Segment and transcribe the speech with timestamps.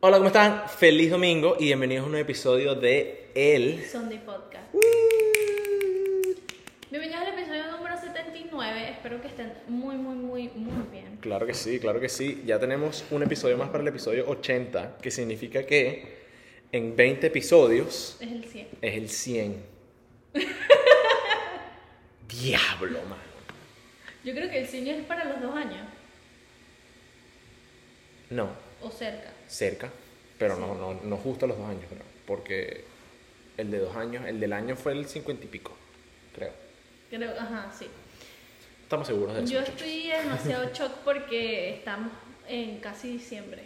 [0.00, 0.68] Hola, ¿cómo están?
[0.68, 3.84] Feliz domingo y bienvenidos a un nuevo episodio de El.
[3.84, 4.72] Sunday Podcast.
[6.90, 8.90] Bienvenidos al episodio número 79.
[8.90, 11.16] Espero que estén muy, muy, muy, muy bien.
[11.20, 12.42] Claro que sí, claro que sí.
[12.46, 16.18] Ya tenemos un episodio más para el episodio 80, que significa que
[16.70, 18.68] en 20 episodios Es el 100.
[18.82, 19.62] es el 100.
[22.28, 23.18] Diablo, man.
[24.24, 25.86] Yo creo que el 100 es para los dos años.
[28.30, 28.50] No,
[28.82, 29.32] O cerca.
[29.48, 29.90] Cerca,
[30.38, 32.02] pero no, no, no justo a los dos años, creo.
[32.26, 32.84] Porque
[33.56, 35.76] el de dos años, el del año fue el 50 y pico,
[36.34, 36.52] creo.
[37.10, 37.86] Creo, ajá, sí.
[38.82, 39.52] Estamos seguros de eso.
[39.52, 39.82] Yo muchachos.
[39.82, 42.12] estoy demasiado shock porque estamos
[42.46, 43.64] en casi diciembre.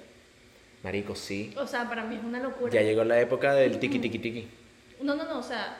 [0.83, 1.55] Marico, sí.
[1.57, 2.73] O sea, para mí es una locura.
[2.73, 4.49] Ya llegó la época del tiki tiki tiki.
[5.01, 5.77] No, no, no, o sea,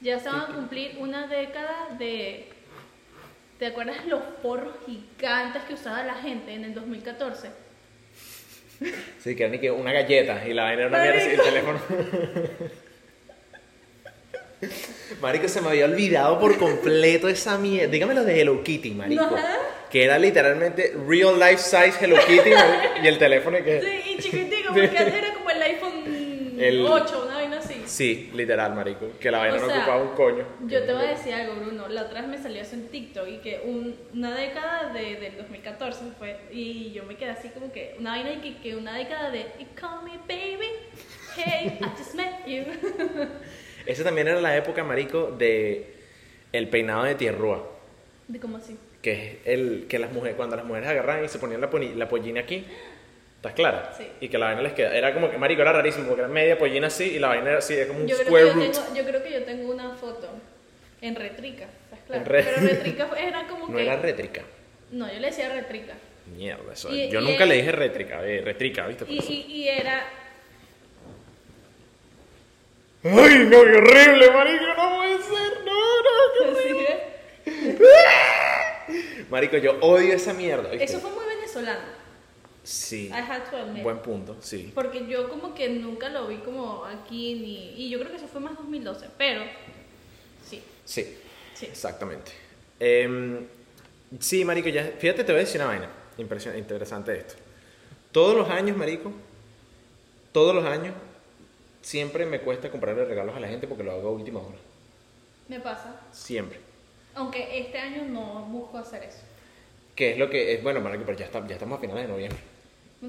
[0.00, 2.48] ya se van a cumplir una década de...
[3.58, 7.50] ¿Te acuerdas los porros gigantes que usaba la gente en el 2014?
[9.22, 11.40] Sí, que era ni que una galleta y la vaina era una mierda así, el
[11.42, 11.80] teléfono.
[15.20, 17.88] Marico, se me había olvidado por completo esa mierda.
[17.90, 19.22] Dígame lo de Hello Kitty, marico.
[19.24, 19.56] Ajá.
[19.90, 23.80] Que era literalmente real life size Hello Kitty marico, y el teléfono y que...
[23.80, 27.27] Sí, y chiquitico, porque antes era como el iPhone El- 8, una vaina así.
[27.88, 29.08] Sí, literal, marico.
[29.18, 30.44] Que la vaina O no ocupaba un coño.
[30.66, 31.88] Yo te voy a decir algo, Bruno.
[31.88, 35.36] La otra vez me salió eso en TikTok y que un- una década de, del
[35.38, 36.36] 2014 fue.
[36.52, 39.40] Y yo me quedé así como que una vaina y que, que una década de
[39.58, 40.68] You call me baby.
[41.36, 42.64] Hey, I just met you.
[43.86, 45.94] Esa también era la época, marico, de
[46.52, 47.66] el peinado de tierrúa.
[48.26, 48.76] De como así.
[49.00, 52.08] Que es el que las mujeres, cuando las mujeres agarraban y se ponían la, la
[52.08, 52.66] pollina aquí,
[53.38, 53.92] ¿estás clara?
[53.96, 54.06] Sí.
[54.20, 56.58] Y que la vaina les queda, era como que, marico, era rarísimo, porque era media
[56.58, 58.72] pollina así y la vaina era así, es como un Yo square root.
[58.72, 60.28] tengo, yo creo que yo tengo una foto
[61.00, 61.64] en retrica.
[61.84, 62.20] ¿Estás claro?
[62.22, 63.82] En re- Pero retrica era como No que.
[63.82, 64.42] era rétrica.
[64.90, 65.94] No, yo le decía retrica.
[66.36, 66.94] Mierda, eso.
[66.94, 69.04] Y- Yo y nunca le dije rétrica, eh, retrica, ¿viste?
[69.08, 70.06] Y, y, y era.
[73.04, 73.10] ¡Ay,
[73.48, 74.64] no, qué horrible, marico!
[74.76, 77.78] No puede ser, no, no, qué ¿eh?
[79.30, 80.84] Marico, yo odio esa mierda, ¿viste?
[80.84, 81.97] Eso fue muy venezolano.
[82.68, 83.06] Sí.
[83.06, 83.82] I had to admit.
[83.82, 84.70] Buen punto, sí.
[84.74, 87.82] Porque yo como que nunca lo vi como aquí ni...
[87.82, 89.40] Y yo creo que eso fue más 2012, pero
[90.46, 91.16] sí, Sí,
[91.54, 91.64] sí.
[91.64, 92.30] exactamente.
[92.78, 93.46] Em,
[94.20, 97.36] sí, marico, ya, fíjate, te voy a decir una vaina interesante esto.
[98.12, 99.12] Todos los años, marico,
[100.32, 100.94] todos los años,
[101.80, 104.58] siempre me cuesta comprarle regalos a la gente porque lo hago a última hora.
[105.48, 106.02] Me pasa.
[106.12, 106.60] Siempre.
[107.14, 109.20] Aunque este año no busco hacer eso.
[109.96, 112.12] Que es lo que es, bueno, marico, pero ya, está, ya estamos a finales de
[112.12, 112.57] noviembre.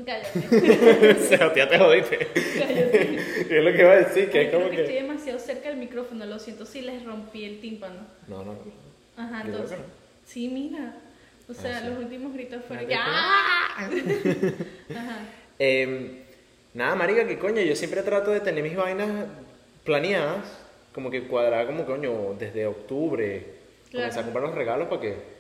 [0.06, 2.18] Cállate, o sea, ya te jodiste.
[2.60, 3.16] cállate.
[3.58, 4.82] es lo que iba a decir, que es Creo como que que...
[4.84, 8.02] estoy demasiado cerca del micrófono, lo siento si les rompí el tímpano.
[8.28, 8.60] No, no, no.
[9.18, 9.80] Ajá, Yo entonces...
[9.80, 9.86] no.
[10.26, 10.94] Sí, mira.
[11.50, 11.88] O sea, Ah, sí.
[11.90, 12.86] los últimos gritos fueron...
[12.86, 13.02] Marico.
[13.04, 13.90] ¡Ah!
[14.96, 15.18] Ajá.
[15.58, 16.20] Em,
[16.76, 19.10] nada, marica, que coño, yo siempre trato de tener mis vainas
[19.84, 20.46] planeadas,
[20.94, 23.58] como que cuadrada como coño, desde octubre,
[23.90, 24.04] Claro.
[24.06, 25.39] comenzar a comprar los regalos para que...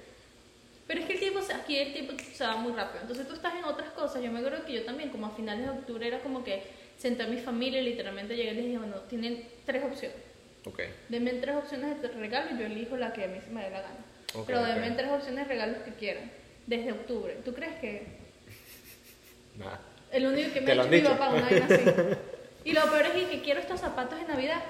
[0.89, 3.01] Pero es que el tiempo, aquí el tiempo se va muy rápido.
[3.03, 4.23] Entonces tú estás en otras cosas.
[4.23, 6.63] Yo me acuerdo que yo también, como a finales de octubre, era como que
[6.97, 10.17] senté a mi familia y literalmente llegué y les dije, bueno, tienen tres opciones.
[10.65, 10.79] Ok.
[11.09, 13.69] Denme tres opciones de regalo y yo elijo la que a mí se me dé
[13.69, 14.05] la gana.
[14.47, 16.31] Pero denme tres opciones de regalos que quieran.
[16.65, 17.37] Desde octubre.
[17.45, 18.07] ¿Tú crees que
[19.57, 19.79] Nada.
[20.11, 21.09] el único que me ¿Te ha han mi dicho?
[21.11, 21.83] papá una vaina así?
[22.65, 24.61] Y lo peor es que quiero estos zapatos de Navidad.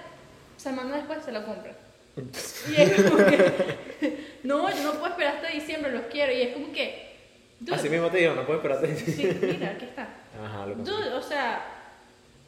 [0.57, 1.73] Semana después se lo compra.
[2.17, 6.33] Y es como que, no, yo no puedo esperar hasta diciembre, los quiero.
[6.33, 7.15] Y es como que,
[7.59, 8.95] dude, Así mismo te digo, no puedo esperarte.
[8.95, 10.07] sí, mira, aquí está.
[10.43, 10.97] Ajá, lo conseguí.
[10.97, 11.65] Dude, o sea,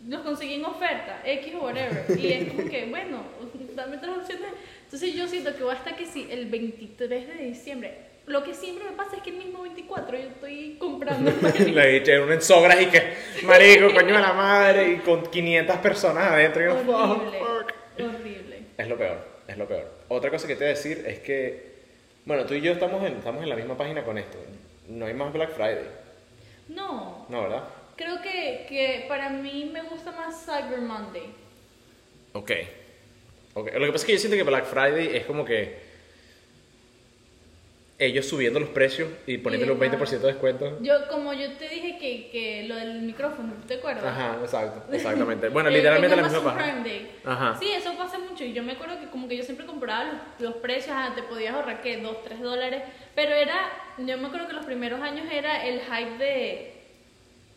[0.08, 2.06] los conseguí en oferta, X o whatever.
[2.18, 3.24] Y es como que, bueno,
[3.76, 4.52] dame tres opciones.
[4.84, 8.92] Entonces yo siento que basta que si el 23 de diciembre, lo que siempre me
[8.92, 11.32] pasa es que el mismo 24 yo estoy comprando.
[11.66, 15.78] Le eché un en sobras y que, marico, coño de la madre, y con 500
[15.78, 16.62] personas adentro.
[16.62, 17.40] Y horrible,
[18.00, 18.60] horrible.
[18.78, 19.88] Es lo peor, es lo peor.
[20.10, 21.72] Otra cosa que te voy a decir es que,
[22.26, 24.38] bueno, tú y yo estamos en, estamos en la misma página con esto.
[24.90, 25.86] No hay más Black Friday,
[26.70, 27.64] No, ¿no, verdad?
[27.96, 31.30] creo que, que para mí me gusta más Cyber Monday.
[32.34, 32.52] Ok.
[33.54, 33.68] Ok.
[33.74, 35.78] Lo que pasa es que yo siento que Black Friday es como que
[38.02, 39.98] ellos subiendo los precios y poniéndole un ajá.
[39.98, 40.80] 20% de descuento.
[40.82, 44.06] Yo, como yo te dije que, que lo del micrófono, ¿te acuerdas?
[44.06, 45.50] Ajá, exacto, exactamente.
[45.50, 46.84] Bueno, literalmente la misma página.
[47.24, 47.58] Ajá.
[47.60, 48.44] Sí, eso pasa mucho.
[48.44, 51.22] Y yo me acuerdo que como que yo siempre compraba los, los precios, ajá, te
[51.22, 52.82] podías ahorrar que 2, 3 dólares.
[53.14, 53.70] Pero era,
[54.00, 56.74] yo me acuerdo que los primeros años era el hype de,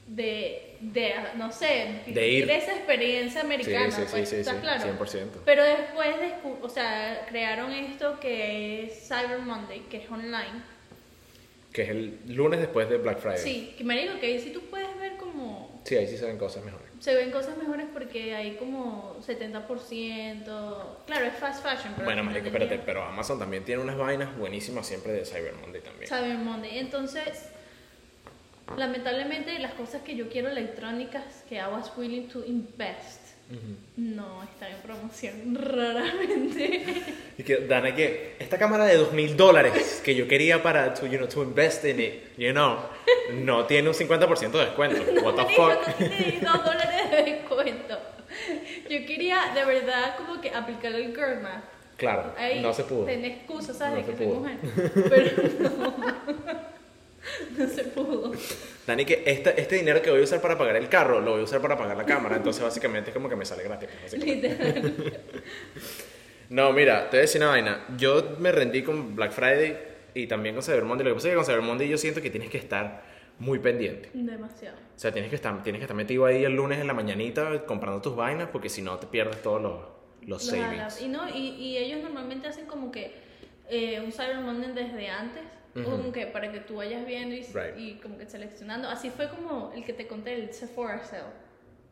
[0.09, 2.51] de, de no sé, De ir.
[2.51, 3.91] esa experiencia americana.
[3.91, 4.83] Sí, sí, pues, sí, ¿estás sí, claro?
[4.99, 5.43] 100%.
[5.45, 10.63] Pero después, descu- o sea, crearon esto que es Cyber Monday, que es online.
[11.73, 13.39] Que es el lunes después de Black Friday.
[13.39, 16.25] Sí, que me digo que ahí sí tú puedes ver como Sí, ahí sí se
[16.27, 16.87] ven cosas mejores.
[17.01, 20.45] Se ven cosas mejores porque hay como 70%.
[21.07, 21.93] Claro, es fast fashion.
[21.95, 25.83] Pero Bueno, marico, espérate, pero Amazon también tiene unas vainas buenísimas siempre de Cyber Monday
[25.83, 26.09] también.
[26.09, 26.79] Cyber Monday.
[26.79, 27.49] Entonces,
[28.77, 33.21] lamentablemente, las cosas que yo quiero electrónicas que I was willing to invest
[33.51, 33.77] Ujú.
[33.99, 37.03] no están en promoción raramente.
[37.37, 41.07] Y que, Dana, que esta cámara de dos mil dólares que yo quería para, to,
[41.07, 42.79] you know, to invest in it, you know,
[43.33, 45.03] no tiene un 50% de descuento.
[45.23, 45.87] What the fuck?
[45.87, 47.99] no tiene dos dólares de descuento.
[48.89, 51.65] Yo quería de verdad como que aplicar el girl math.
[51.97, 53.05] Claro, Ahí no se pudo.
[53.05, 54.05] Tenés excusa, ¿sabes?
[54.07, 54.59] No de que soy mujer.
[55.09, 56.74] Pero no.
[57.59, 58.33] No se pudo.
[58.87, 61.41] Dani, que este, este dinero que voy a usar para pagar el carro, lo voy
[61.41, 62.37] a usar para pagar la cámara.
[62.37, 63.89] Entonces, básicamente, es como que me sale gratis.
[64.13, 64.95] Literal.
[66.51, 67.85] No, mira, te voy a decir una vaina.
[67.97, 69.77] Yo me rendí con Black Friday
[70.15, 71.05] y también con Cyber Monday.
[71.05, 73.03] Lo que pasa es que con Cyber Monday yo siento que tienes que estar
[73.39, 74.11] muy pendiente.
[74.13, 74.77] Demasiado.
[74.77, 77.65] O sea, tienes que estar, tienes que estar metido ahí el lunes en la mañanita
[77.65, 79.81] comprando tus vainas porque si no te pierdes todos los,
[80.21, 81.01] los Los savings.
[81.01, 83.15] Y, no, y, y ellos normalmente hacen como que
[83.69, 85.43] eh, un Cyber Monday desde antes.
[85.75, 85.91] Ujú.
[85.91, 87.77] Como que para que tú vayas viendo y, Right.
[87.77, 88.89] y como que seleccionando.
[88.89, 91.25] Así fue como el que te conté, el Sephora Sale.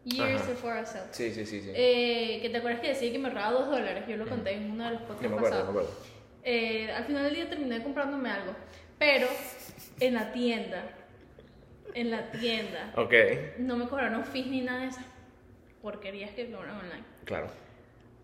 [0.05, 0.45] Year Ajá.
[0.47, 1.07] Sephora Sale.
[1.13, 1.61] Sí, sí, sí.
[1.63, 1.71] sí.
[1.75, 4.05] Eh, que te acuerdas que decía que me ahorraba dos dólares.
[4.09, 5.65] Yo lo conté en uno de los podcasts me acuerdo, pasados.
[5.75, 5.99] me acuerdo.
[6.45, 8.55] Eh, al final del día terminé comprándome algo.
[8.99, 9.27] Pero
[10.01, 10.85] en la tienda.
[11.95, 12.93] En la tienda.
[12.97, 13.13] Ok,
[13.59, 15.05] No me cobraron fees ni nada de esas
[15.83, 17.05] porquerías que cobran online.
[17.25, 17.49] claro.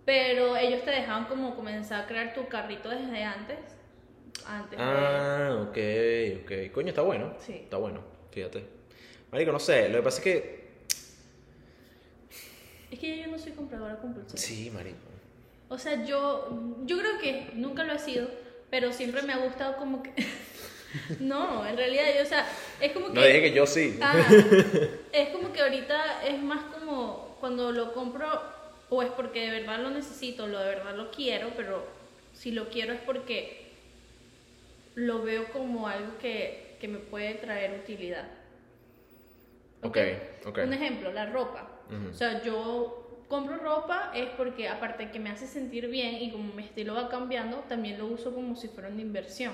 [0.04, 3.58] Pero ellos te dejaban como comenzar a crear tu carrito desde antes.
[4.46, 4.84] Antes de...
[4.84, 5.78] Ah, ok,
[6.44, 6.72] ok.
[6.72, 7.34] Coño, está bueno.
[7.44, 7.52] Sí.
[7.54, 8.00] Está bueno,
[8.30, 8.64] fíjate.
[9.30, 10.68] Marico, no sé, lo que pasa es que...
[12.90, 14.38] Es que yo no soy compradora compulsiva.
[14.38, 14.98] Sí, marico.
[15.68, 18.28] O sea, yo, yo creo que nunca lo he sido,
[18.70, 20.12] pero siempre me ha gustado como que...
[21.20, 22.46] no, en realidad, yo, o sea,
[22.80, 23.12] es como que...
[23.12, 23.98] No dije que yo sí.
[24.00, 24.26] Ah,
[25.12, 28.26] es como que ahorita es más como cuando lo compro
[28.90, 31.86] o es porque de verdad lo necesito, lo de verdad lo quiero, pero
[32.32, 33.57] si lo quiero es porque
[34.98, 38.26] lo veo como algo que, que me puede traer utilidad.
[39.82, 39.96] Ok,
[40.46, 40.58] ok.
[40.64, 41.68] Un ejemplo, la ropa.
[41.88, 42.08] Ujú.
[42.10, 46.32] O sea, yo compro ropa es porque aparte de que me hace sentir bien y
[46.32, 49.52] como mi estilo va cambiando, también lo uso como si fuera una inversión.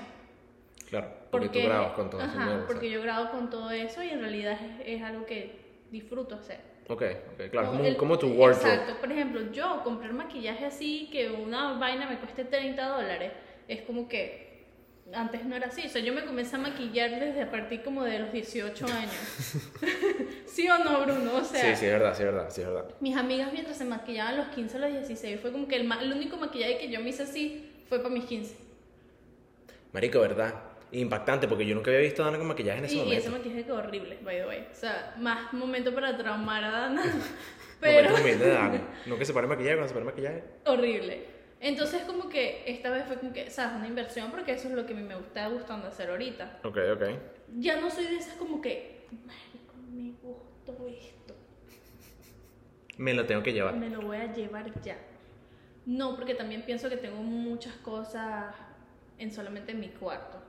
[0.89, 2.29] Claro, porque, tú grabas con todo eso.
[2.31, 5.59] ajá, mierda, porque yo grabo con todo eso y en realidad es, es algo que
[5.91, 6.59] disfruto hacer.
[6.87, 7.01] Ok,
[7.33, 8.73] ok, claro, como, el- como tu wardrobe.
[8.73, 13.31] Exacto, por ejemplo, yo comprar maquillaje así, que una vaina me cueste 30 dólares,
[13.67, 14.54] es como que
[15.13, 15.83] antes no era así.
[15.85, 19.11] O sea, yo me comencé a maquillar desde a partir como de los 18 años.
[20.47, 21.35] ¿Sí o no, Bruno?
[21.37, 22.85] O sea, Sí, sí, es verdad, sí, es verdad, sí, es verdad.
[22.99, 26.01] mis amigas mientras se maquillaban los 15 a los 16, fue como que el, ma-
[26.01, 28.55] el único maquillaje que yo me hice así fue para mis 15.
[29.93, 30.53] Marico, ¿verdad?
[30.91, 33.21] Impactante, porque yo nunca había visto a Dana con maquillaje en ese Y, y momento.
[33.21, 34.67] ese maquillaje quedó horrible, by the way.
[34.71, 37.03] O sea, más momento para traumar a Dana.
[37.81, 38.09] Pero...
[38.09, 38.81] Momento humilde de Dana.
[39.05, 40.43] No que se pare maquillaje cuando se pare maquillaje.
[40.65, 41.34] horrible.
[41.67, 43.75] Entonces como que esta vez fue como que, ¿sabes?
[43.77, 46.59] Una inversión porque eso es lo que a mí me está gustando hacer ahorita.
[46.63, 47.03] Ok, ok.
[47.57, 51.33] Ya no soy de esas como que, marico, me gustó esto,
[52.99, 53.75] Me lo tengo que llevar.
[53.75, 54.95] me lo voy a llevar ya.
[55.87, 58.53] No, porque también pienso que tengo muchas cosas
[59.17, 60.39] en solamente mi cuarto.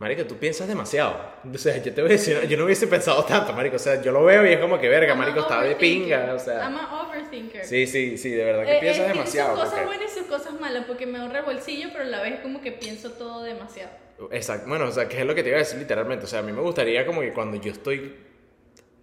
[0.00, 1.14] Marico, tú piensas demasiado.
[1.54, 3.76] O sea, yo te voy a decir, yo no hubiese pensado tanto, marico.
[3.76, 6.32] O sea, yo lo veo y es como que verga, marico, está de pinga.
[6.34, 7.62] O sea, I'm a overthinker.
[7.66, 9.50] sí, sí, sí, de verdad que Eh, piensas eh, demasiado.
[9.50, 12.08] Sus cosas porque- buenas y sus cosas malas, porque me ahorra el bolsillo, pero a
[12.08, 13.90] la vez como que pienso todo demasiado.
[14.30, 14.68] Exacto.
[14.68, 16.24] Bueno, o sea, que es lo que te iba a decir literalmente.
[16.24, 18.16] O sea, a mí me gustaría como que cuando yo estoy,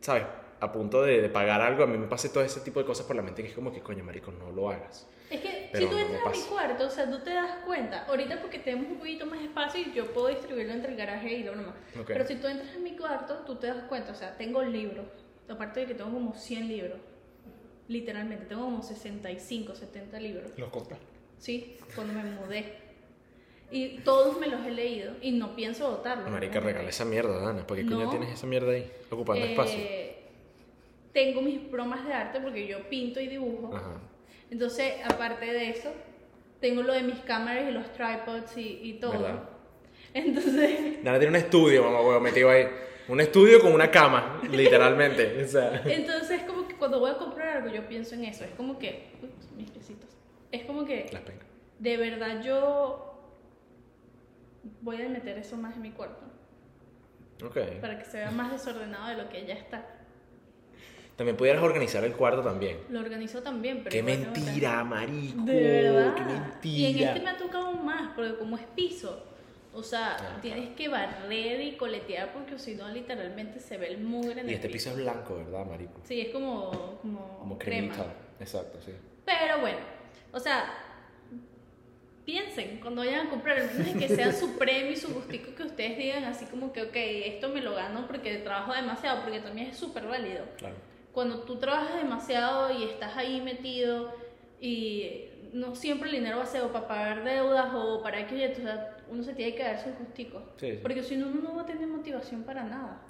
[0.02, 0.24] ¿sabes?
[0.60, 3.06] A punto de, de pagar algo, a mí me pase todo ese tipo de cosas
[3.06, 5.08] por la mente que es como que, coño, marico, no lo hagas.
[5.30, 7.52] Es que Pero si tú no entras a mi cuarto, o sea, tú te das
[7.66, 11.34] cuenta, ahorita porque tenemos un poquito más espacio y yo puedo distribuirlo entre el garaje
[11.34, 11.76] y lo demás.
[12.00, 12.08] Ok.
[12.08, 15.06] Pero si tú entras a mi cuarto, tú te das cuenta, o sea, tengo libros,
[15.50, 16.98] aparte de que tengo como 100 libros,
[17.88, 21.00] literalmente, tengo como 65, 70 libros, Los compras.
[21.38, 21.78] ¿sí?
[21.96, 22.86] Cuando me mudé.
[23.70, 26.30] Y todos me los he leído y no pienso votarlos.
[26.32, 27.68] Marica, regala esa mierda, Dana.
[27.68, 28.10] ¿Por qué coño No.
[28.10, 28.90] tienes esa mierda ahí?
[29.12, 29.78] Ocupando espacio.
[29.80, 30.14] Eh,
[31.12, 33.76] Tengo mis bromas de arte porque yo pinto y dibujo.
[33.76, 34.00] Ajá.
[34.50, 35.92] Entonces, aparte de eso,
[36.62, 39.12] tengo lo de mis cámaras y los tripods y, y todo.
[39.20, 39.44] ¿Verdad?
[40.14, 42.66] Entonces, Dana tiene un estudio, mamá, huevo, metido ahí.
[43.08, 45.44] Un estudio con una cama, literalmente.
[45.44, 48.44] O sea, entonces como que cuando voy a comprar algo yo pienso en eso.
[48.44, 50.10] Es como que, ups, mis piecitos.
[50.52, 51.48] Es como que las pencas.
[51.80, 53.14] de verdad yo
[54.82, 56.24] voy a meter eso más en mi cuarto
[57.46, 57.58] Ok.
[57.80, 59.86] para que se vea más desordenado de lo que ya está.
[61.18, 62.78] También pudieras organizar el cuarto también.
[62.90, 65.42] Lo organizo también, pero Qué mentira, marico.
[65.44, 66.16] De verdad.
[66.62, 67.10] Qué Y en mentira.
[67.14, 69.24] este me ha tocado más, porque como es piso,
[69.74, 74.00] O sea, Ah, tienes que barrer y coletear porque si no, literalmente se ve el
[74.00, 76.00] mugre en Y el este piso es blanco, ¿verdad, marico?
[76.04, 77.94] Sí, es como, como, Como crema.
[77.94, 78.14] cremita.
[78.40, 78.92] Exacto, sí.
[79.26, 79.78] Pero bueno,
[80.32, 80.66] o sea,
[82.26, 83.58] piensen cuando vayan a comprar,
[84.00, 87.50] que sea su premio y su gustico que ustedes digan así como que, ok, esto
[87.50, 90.44] me lo gano porque trabajo demasiado, porque también es súper válido.
[90.58, 90.76] Claro.
[91.18, 94.14] Cuando tú trabajas demasiado y estás ahí metido
[94.62, 98.52] y no siempre el dinero va a ser o para pagar deudas o para que
[98.52, 99.94] o sea, uno se tiene que dar sus.
[100.16, 100.80] Sí, sí.
[100.80, 103.02] Porque si no, uno no va a tener motivación para nada.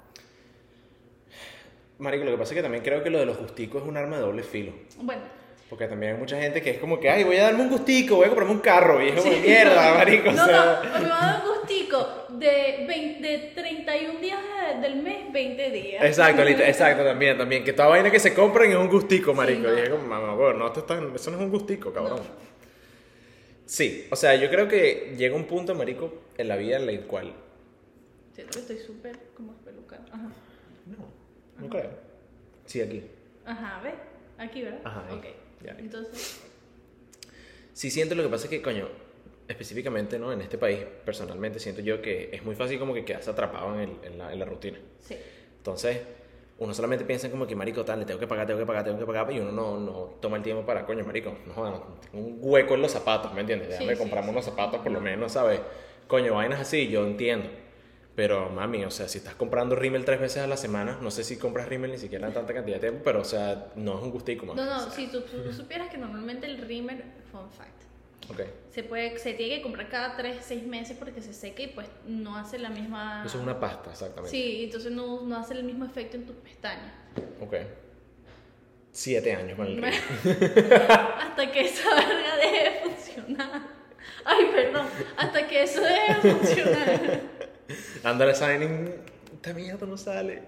[1.98, 3.98] Marico, lo que pasa es que también creo que lo de los gusticos es un
[3.98, 4.72] arma de doble filo.
[5.02, 5.24] Bueno,
[5.68, 8.16] Porque también hay mucha gente que es como que, ay, voy a darme un gustico,
[8.16, 9.02] voy a comprarme un carro.
[9.04, 9.40] Y es como, Sí.
[9.42, 10.28] mierda, marico.
[10.30, 14.40] o No, sea, no, me va a dar un gustico de, 20 de 31 días
[14.42, 16.02] de- del mes, 20 días.
[16.04, 17.64] Exacto, exacto, también, también.
[17.64, 19.68] Que toda vaina que se compren es un gustico, marico.
[19.68, 19.78] no.
[19.78, 22.16] Y es como, mamá, bueno, no, esto está- eso no es un gustico, cabrón.
[22.20, 22.48] No.
[23.66, 27.00] Sí, o sea, yo creo que llega un punto, marico, en la vida en el
[27.02, 27.34] cual...
[28.32, 30.04] Siento que estoy súper como espelucada.
[30.10, 30.28] Ajá.
[30.86, 31.90] No, no creo.
[32.64, 33.04] Sí, aquí.
[33.44, 33.94] Ajá, ¿ves?
[34.38, 34.80] Aquí, ¿verdad?
[34.84, 35.34] Ajá, ahí.
[35.64, 35.76] Ya.
[35.78, 36.40] Entonces,
[37.72, 38.88] Sí siento lo que pasa es que, coño,
[39.46, 40.32] específicamente, ¿no?
[40.32, 43.80] En este país, personalmente, siento yo que es muy fácil como que quedarse atrapado en,
[43.90, 44.78] el- en la, en la rutina.
[45.00, 45.16] sí.
[45.58, 46.00] Entonces,
[46.58, 48.82] uno solamente piensa en como que, marico, tal, le tengo que pagar, tengo que pagar,
[48.84, 51.74] tengo que pagar, y uno no, no toma el tiempo para, coño, marico, no jodan,
[52.10, 53.68] tengo un hueco en los zapatos, ¿me entiendes?
[53.68, 54.32] Déjame Sí, comprarme sí.
[54.32, 55.60] unos zapatos por lo menos, ¿sabes?
[56.08, 57.48] Coño, vainas así, yo entiendo.
[58.18, 61.22] Pero, mami, o sea, si estás comprando rímel tres veces a la semana, no sé
[61.22, 64.02] si compras rímel ni siquiera en tanta cantidad de tiempo, pero, o sea, no es
[64.02, 64.58] un gustico, mami.
[64.58, 67.80] No, no, O sea, si tú, tú supieras que normalmente el Rimmer, fun fact,
[68.28, 68.40] Ok.
[68.72, 71.86] se puede, se tiene que comprar cada 3, 6 meses porque se seca y pues
[72.08, 73.22] no hace la misma...
[73.24, 74.36] Eso es una pasta, exactamente.
[74.36, 76.92] Sí, entonces no, no hace el mismo efecto en tus pestañas.
[77.40, 77.54] Ok.
[78.90, 79.94] Siete años con el rímel.
[81.20, 83.62] hasta que esa verga deje de funcionar.
[84.24, 84.88] Ay, perdón.
[85.16, 87.37] Hasta que eso deje de funcionar.
[88.04, 88.90] Ándale, signing.
[89.34, 90.42] Esta mierda no sale.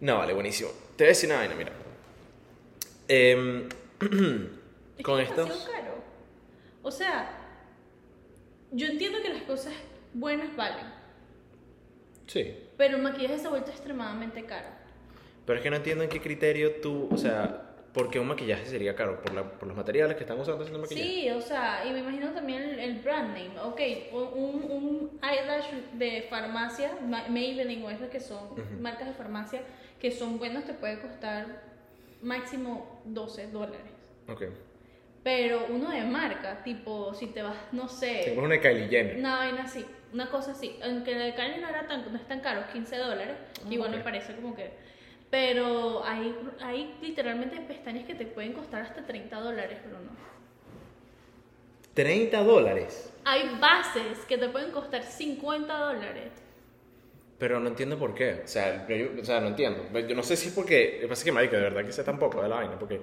[0.00, 0.70] No, vale, buenísimo.
[0.96, 1.72] Te voy a decir una vaina, mira.
[3.08, 3.36] Es
[5.02, 5.48] con es caro.
[6.82, 7.30] O sea,
[8.72, 9.72] yo entiendo que las cosas
[10.14, 10.86] buenas valen,
[12.26, 12.56] Sí.
[12.76, 14.68] pero el maquillaje se ha vuelto extremadamente caro.
[15.46, 17.08] Pero es que no entiendo en qué criterio tú.
[17.10, 17.65] O sea,
[17.96, 19.20] ¿por qué un maquillaje sería caro?
[19.22, 21.08] ¿Por, la- por los materiales que están usando haciendo maquillaje?
[21.08, 23.58] Sí, o sea, y me imagino también el, el brand name.
[23.64, 23.80] Ok,
[24.12, 28.40] un, un eyelash de farmacia, Ma- Maybelline o esas que son
[28.80, 29.62] marcas de farmacia,
[29.98, 31.46] que son buenos, te puede costar
[32.22, 33.80] máximo 12 dólares.
[34.28, 34.42] Ok.
[35.24, 39.16] Pero uno de marca, tipo, si te vas, no sé, Tengo una de Kylie Jenner.
[39.16, 40.78] una vaina así, una cosa así.
[40.84, 43.34] Aunque el de Kylie no, era tan, no es tan caro, 15 dólares,
[43.64, 44.70] Ah, igual me parece como que...
[45.30, 50.10] Pero hay, hay literalmente pestañas que te pueden costar hasta 30 dólares, pero no.
[51.94, 53.10] 30 dólares.
[53.24, 56.30] Hay bases que te pueden costar 50 dólares.
[57.38, 58.42] Pero no entiendo por qué.
[58.44, 59.82] O sea, yo, yo- o sea, no entiendo.
[60.00, 60.92] Yo no sé si es porque.
[60.96, 62.78] Lo que pasa es que, marico, de verdad que sé tampoco de la vaina.
[62.78, 63.00] Porque.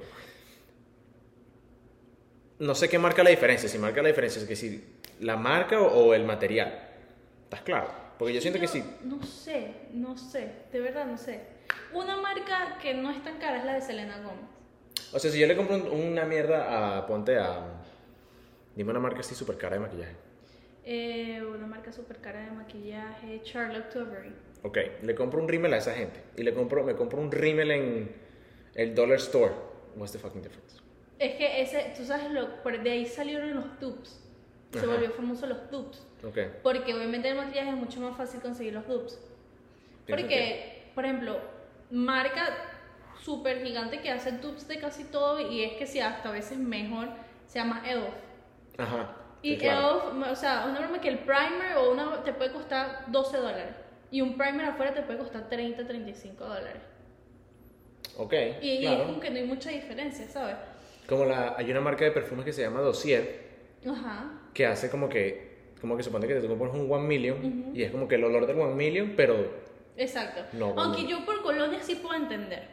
[2.60, 3.68] No sé qué marca la diferencia.
[3.68, 4.84] Si marca la diferencia es que si
[5.20, 6.80] la marca o, o el material.
[7.44, 7.92] ¿Estás claro?
[8.18, 8.84] Porque yo siento que sí.
[9.04, 11.53] No sé, no sé, de verdad no sé.
[11.94, 14.46] Una marca que no es tan cara es la de Selena Gomez.
[15.14, 17.06] O sea, si yo le compro un- una mierda a.
[17.08, 17.82] Ponte a.
[18.76, 20.16] Dime una marca así súper cara de maquillaje.
[20.86, 24.34] Eh, una marca súper cara de maquillaje, Charlotte Tilbury.
[24.64, 26.22] Ok, le compro un rímel a esa gente.
[26.36, 28.16] Y le compro, me compro un rímel en
[28.76, 29.54] el Dollar Store.
[29.96, 30.78] What's the fucking difference?
[31.20, 34.20] Es que ese, tú sabes, lo, por de ahí salieron los dupes.
[34.72, 34.88] Se Ajá.
[34.88, 36.02] volvió famoso los dupes.
[36.28, 36.38] Ok.
[36.64, 39.20] Porque obviamente el maquillaje es mucho más fácil conseguir los dupes.
[40.08, 41.40] Porque, por ejemplo,
[41.94, 42.48] marca
[43.22, 46.58] súper gigante que hace dupes de casi todo y es que si hasta a veces
[46.58, 47.08] mejor,
[47.46, 48.14] se llama ELF.
[48.78, 49.16] Ajá.
[49.44, 50.12] Y claro.
[50.12, 53.76] ELF, o sea, una broma que el primer o una te puede costar 12 dólares.
[54.10, 56.82] Y un primer afuera te puede costar 30, 35 dólares.
[58.18, 59.06] Ok, Y, y es claro.
[59.06, 60.56] como que no hay mucha diferencia, ¿sabes?
[61.08, 63.50] Como la, hay una marca de perfumes que se llama Dossier,
[63.88, 64.32] Ajá.
[64.54, 67.92] que hace como que, como que supone que te compras un One Million, y es
[67.92, 69.36] como que el olor del One Million, pero
[69.98, 70.44] Exacto.
[70.54, 72.68] No, Aunque yo por colonia sí puedo entender.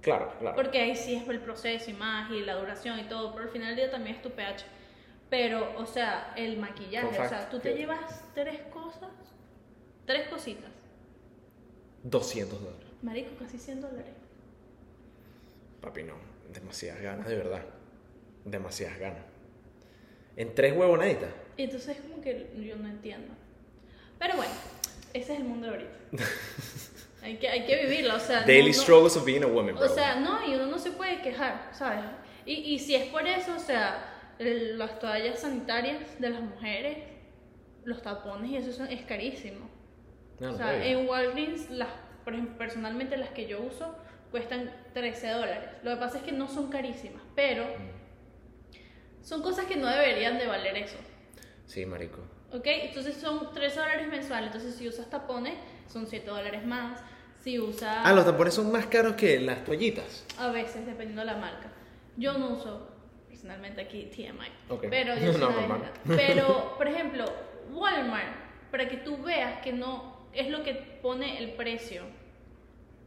[0.00, 0.56] claro, claro.
[0.56, 3.32] Porque ahí sí es el proceso y más, y la duración y todo.
[3.32, 4.64] Pero al final del día también es tu pH.
[5.28, 9.10] Pero, o sea, el maquillaje, o sea, tú te llevas tres cosas,
[10.04, 10.70] tres cositas.
[12.02, 12.88] 200 dólares.
[13.02, 14.14] Marico, casi 100 dólares.
[15.80, 16.14] Papi, no,
[16.52, 17.62] demasiadas ganas, de verdad.
[18.44, 19.22] Demasiadas ganas.
[20.36, 21.30] En tres huevonaditas.
[21.56, 23.32] Y entonces es como que yo no entiendo.
[24.18, 24.52] Pero bueno,
[25.12, 25.96] ese es el mundo de ahorita.
[27.22, 28.42] hay, que, hay que vivirlo, o sea.
[28.42, 29.84] Daily no- struggles of being a woman, bro.
[29.86, 32.04] O sea, no, y uno no se puede quejar, ¿sabes?
[32.46, 36.98] Y, y si es por eso, o sea, el- las toallas sanitarias de las mujeres,
[37.84, 39.68] los tapones y eso son- es carísimo.
[40.38, 40.86] No, no o sea, sabía.
[40.86, 41.88] en Walgreens, las,
[42.24, 43.94] por ejemplo, personalmente las que yo uso
[44.30, 45.68] cuestan 13 dólares.
[45.82, 49.24] Lo que pasa es que no son carísimas, pero Mm.
[49.24, 50.96] son cosas que no deberían de valer eso.
[51.66, 52.20] Sí, marico.
[52.52, 52.66] ¿Ok?
[52.66, 54.46] Entonces son 13 dólares mensuales.
[54.48, 55.54] Entonces si usas tapones
[55.86, 57.00] son 7 dólares más.
[57.42, 57.98] Si usas...
[58.04, 60.26] Ah, los tampones son más caros que las toallitas.
[60.38, 61.70] A veces, dependiendo de la marca.
[62.16, 62.88] Yo no uso
[63.28, 64.48] personalmente aquí TMI.
[64.68, 64.84] Ok.
[64.90, 67.24] Pero yo No, desgra- Pero, por ejemplo,
[67.72, 68.34] Walmart,
[68.70, 72.02] para que tú veas que no es lo que pone el precio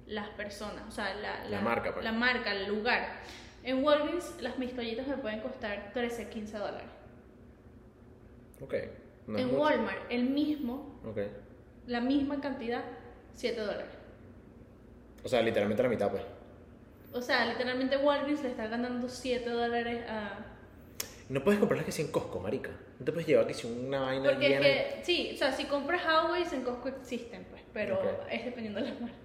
[0.07, 2.03] las personas, o sea, la, La marca, pues.
[2.03, 3.21] la marca, el lugar.
[3.63, 6.87] En Walgreens las mis toallitas me pueden costar 13, 15 dólares.
[8.61, 8.73] Ok.
[9.27, 9.59] No en mucho.
[9.61, 11.19] Walmart, el mismo, Ok.
[11.87, 12.83] la misma cantidad,
[13.33, 13.87] 7 dólares.
[15.23, 16.23] O sea, literalmente la mitad, pues.
[17.13, 20.45] O sea, literalmente Walgreens le está ganando 7 dólares a,
[21.29, 22.71] No puedes comprarlas que sí en Costco, marica.
[22.99, 25.65] No te puedes llevar que si una vaina Porque es que, sí, o sea, si
[25.65, 27.99] compras Huawei en Costco existen, pues, pero
[28.29, 29.15] es dependiendo de la marca.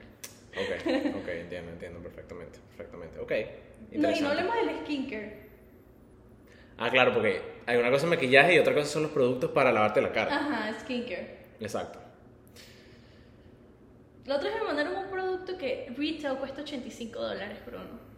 [0.57, 3.19] Ok, ok, entiendo, entiendo perfectamente, perfectamente.
[3.21, 3.33] Ok,
[3.93, 5.48] No, y no hablemos del skincare.
[6.79, 9.73] Ah, claro, porque hay una cosa es maquillaje y otra cosa son los productos para
[9.73, 10.35] lavarte la cara.
[10.37, 11.39] Ajá, skincare.
[11.61, 11.99] Exacto.
[14.27, 18.09] La otra vez me mandaron un producto que retail cuesta 85 dólares, pero no.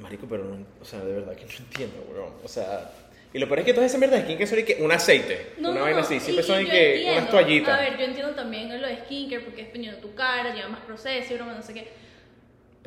[0.00, 2.32] Marico, pero no, o sea, de verdad que no entiendo, weón.
[2.44, 2.90] O sea,
[3.32, 4.92] y lo peor es que todas esas mierdas de skin que son y que un
[4.92, 7.18] aceite, No, una no, vaina así, siempre son que entiendo.
[7.18, 7.78] unas toallitas.
[7.78, 10.80] A ver, yo entiendo también lo de skincare porque es de tu cara, lleva más
[10.80, 11.88] proceso y broma, no sé qué.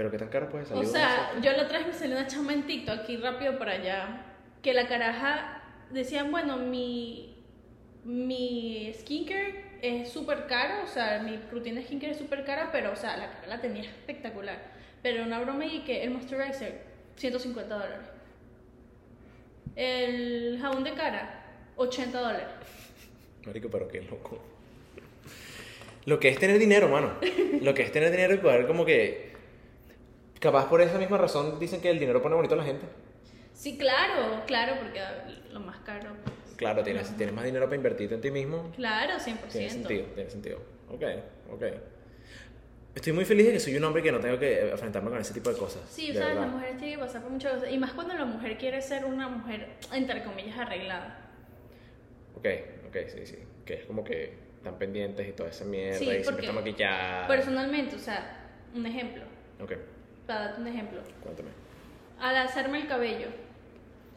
[0.01, 0.83] Pero qué tan caro puede salir.
[0.83, 3.73] O sea, yo la otra vez me salió una chama en TikTok aquí rápido para
[3.73, 4.23] allá,
[4.63, 7.35] que la caraja decían, bueno, mi,
[8.03, 12.93] mi skincare es súper caro, o sea, mi rutina de skincare es súper cara, pero,
[12.93, 14.57] o sea, la cara la tenía espectacular.
[15.03, 16.81] Pero una broma y que el moisturizer,
[17.17, 18.07] 150 dólares.
[19.75, 21.43] El jabón de cara,
[21.75, 22.47] 80 dólares.
[23.45, 24.41] Marico, pero qué loco.
[26.05, 27.11] Lo que es tener dinero, mano.
[27.61, 29.29] Lo que es tener dinero y poder como que...
[30.41, 32.85] Capaz por esa misma razón dicen que el dinero pone bonito a la gente.
[33.53, 34.99] Sí, claro, claro, porque
[35.51, 36.09] lo más caro.
[36.23, 39.51] pues, Claro, tienes, si tienes más dinero para invertirte en ti mismo, Claro, 100%.
[39.51, 40.57] tiene sentido, tiene sentido.
[40.89, 41.03] Ok,
[41.53, 41.63] ok.
[42.95, 45.31] Estoy muy feliz de que soy un hombre que no tengo que enfrentarme con ese
[45.33, 45.83] tipo de cosas.
[45.87, 47.71] Sí, o sea, las mujeres tienen que pasar por muchas cosas.
[47.71, 51.29] Y más cuando la mujer quiere ser una mujer, entre comillas, arreglada.
[52.35, 52.47] Ok,
[52.89, 53.37] ok, sí, sí.
[53.63, 57.27] Que es como que están pendientes y toda esa mierda Sí, y siempre están maquilladas.
[57.27, 59.23] Personalmente, o sea, un ejemplo,
[59.61, 59.73] Ok,
[60.27, 61.01] para darte un ejemplo.
[61.23, 61.49] cuéntame.
[62.19, 63.27] Al hacerme el cabello,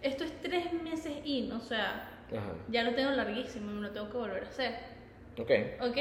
[0.02, 2.52] esto es tres meses in, o sea, Ajá.
[2.68, 4.74] ya lo tengo larguísimo y me lo tengo que volver a hacer.
[5.38, 5.50] Ok.
[5.80, 5.96] ¿Ok?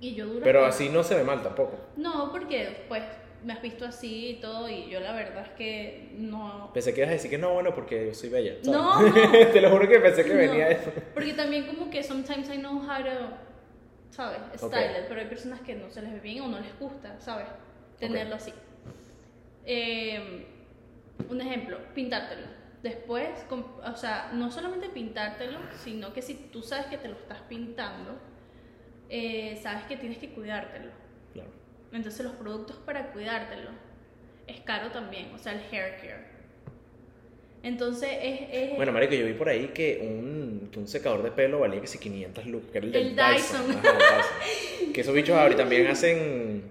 [0.00, 0.40] Y yo duro.
[0.44, 1.78] Pero así no se ve mal tampoco.
[1.96, 3.02] No, porque pues
[3.44, 6.70] me has visto así y todo, y yo la verdad es que no.
[6.72, 8.54] Pensé que ibas a decir que no, bueno, porque yo soy bella.
[8.62, 8.70] ¿sabes?
[8.70, 9.12] No, no.
[9.52, 10.90] Te lo juro que pensé que No, venía eso.
[11.14, 13.36] Porque también como que sometimes I know how to,
[14.10, 14.38] ¿sabes?
[14.56, 17.20] Style it, pero hay personas que no se les ve bien o no les gusta,
[17.20, 17.46] ¿sabes?
[17.98, 18.52] Tenerlo así.
[19.70, 20.46] Eh,
[21.28, 22.46] un ejemplo, pintártelo.
[22.82, 27.16] Después, com- o sea, no solamente pintártelo, sino que si tú sabes que te lo
[27.16, 28.18] estás pintando,
[29.10, 30.90] eh, sabes que tienes que cuidártelo.
[31.34, 31.50] Claro.
[31.92, 33.70] Entonces los productos para cuidártelo
[34.46, 36.38] es caro también, o sea, el hair care.
[37.62, 38.40] Entonces es...
[38.52, 41.80] es Bueno, marico, yo vi por ahí que un, que un secador de pelo valía
[41.80, 43.66] que si 500 lucas, que era el del El Dyson.
[43.66, 43.86] Dyson.
[43.86, 43.98] Ajá, el
[44.78, 44.92] Dyson.
[44.92, 46.62] Que esos bichos ahora también hacen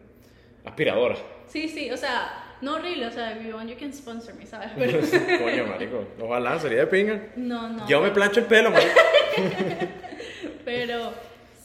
[0.63, 1.19] aspiradoras.
[1.47, 4.46] Sí, sí, o sea, no horrible, o sea, if you want, you can sponsor me,
[4.46, 4.72] ¿sabes?
[4.76, 6.08] Pero, Coño, marico.
[6.22, 7.28] Ojalá, sería de pinga.
[7.36, 7.88] no, no.
[7.88, 8.91] Yo me plancho el pelo, marico.
[10.65, 11.13] Pero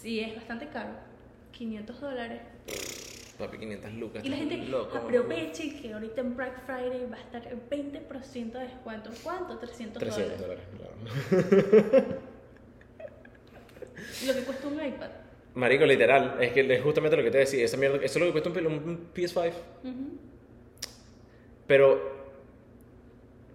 [0.00, 0.90] sí, es bastante caro.
[1.52, 2.40] 500 dólares.
[3.38, 4.24] Papi, 500 lucas.
[4.24, 4.96] Y la gente loco.
[4.98, 9.10] aproveche que ahorita en Black Friday va a estar el 20% de descuento.
[9.22, 9.58] ¿Cuánto?
[9.58, 10.64] 300, 300 dólares.
[10.78, 10.98] dólares,
[11.30, 12.18] claro.
[14.26, 15.10] Lo que cuesta un iPad.
[15.54, 16.36] Marico, literal.
[16.40, 17.64] Es que es justamente lo que te decía.
[17.64, 19.52] Esa mierda, eso es lo que cuesta un, un PS5.
[19.84, 20.18] Ujú.
[21.72, 21.98] Pero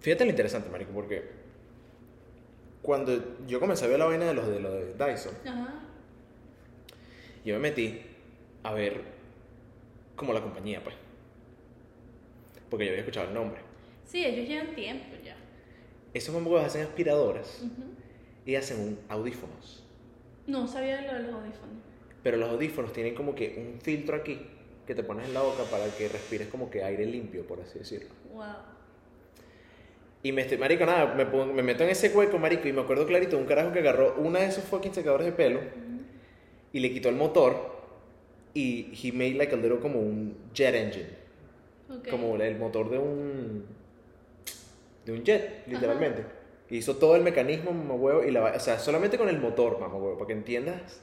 [0.00, 1.22] fíjate lo interesante, marico, porque
[2.82, 5.74] cuando yo comencé a ver la vaina de los de, los de Dyson, Ajá.
[7.44, 8.02] yo me metí
[8.64, 9.02] a ver
[10.16, 10.96] como la compañía, pues.
[12.68, 13.60] Porque yo había escuchado el nombre.
[14.04, 15.36] Sí, ellos llevan tiempo ya.
[16.12, 17.84] Esos mamogos hacen aspiradoras Ujú.
[18.46, 19.84] y hacen un audífonos.
[20.48, 21.76] No sabía lo de los audífonos.
[22.24, 24.40] Pero los audífonos tienen como que un filtro aquí
[24.88, 27.78] que te pones en la boca para que respires como que aire limpio, por así
[27.78, 28.08] decirlo.
[28.32, 28.44] Wow.
[30.22, 32.80] Y me estoy, marico, nada, me, pongo- me meto en ese hueco, marico, y me
[32.80, 35.60] acuerdo clarito un carajo que agarró una de esos fucking secadores de pelo
[36.72, 37.76] y le quitó el motor
[38.54, 41.10] y he made like a little como un jet engine,
[41.90, 42.08] Ok.
[42.08, 43.64] como el motor de un
[45.04, 46.24] de un jet, literalmente.
[46.70, 49.94] Hizo todo el mecanismo, mamá huevo, y la O sea, solamente con el motor, mamá
[49.96, 51.00] huevo, para que entiendas.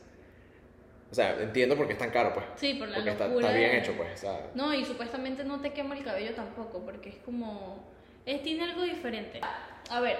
[1.11, 2.45] O sea, entiendo por qué es tan caro, pues.
[2.55, 4.13] Sí, por la Porque está, locura está bien de- hecho, pues.
[4.13, 7.83] O sea, No, y supuestamente no te quema el cabello tampoco, porque es como...
[8.25, 9.39] Es, tiene algo diferente.
[9.89, 10.17] A ver,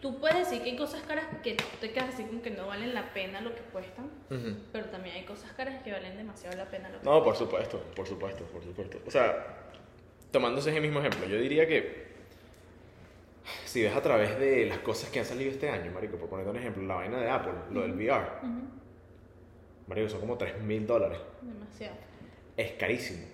[0.00, 2.94] tú puedes decir que hay cosas caras que te quedas así como que no valen
[2.94, 4.56] la pena lo que cuestan, ujú.
[4.72, 7.82] pero también hay cosas caras que valen demasiado la pena lo que No, por supuesto,
[7.96, 8.98] por supuesto, por supuesto.
[9.06, 9.56] O sea,
[10.30, 12.06] tomándose ese mismo ejemplo, yo diría que
[13.64, 16.46] si ves a través de las cosas que han salido este año, marico, por poner
[16.46, 18.60] un ejemplo, la vaina de Apple, lo del VR, Ujú,
[19.88, 21.18] marico, son como 3 mil dólares.
[21.42, 21.96] Demasiado.
[22.56, 23.24] Es carísimo.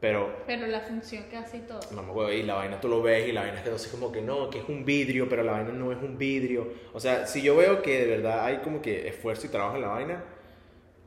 [0.00, 1.80] Pero, Pero la función que hace y todo.
[1.92, 3.90] no me acuerdo, y la vaina tú lo ves y la vaina es que así
[3.90, 6.72] como que no, que es un vidrio, pero la vaina no es un vidrio.
[6.94, 9.82] O sea, si yo veo que de verdad hay como que esfuerzo y trabajo en
[9.82, 10.24] la vaina,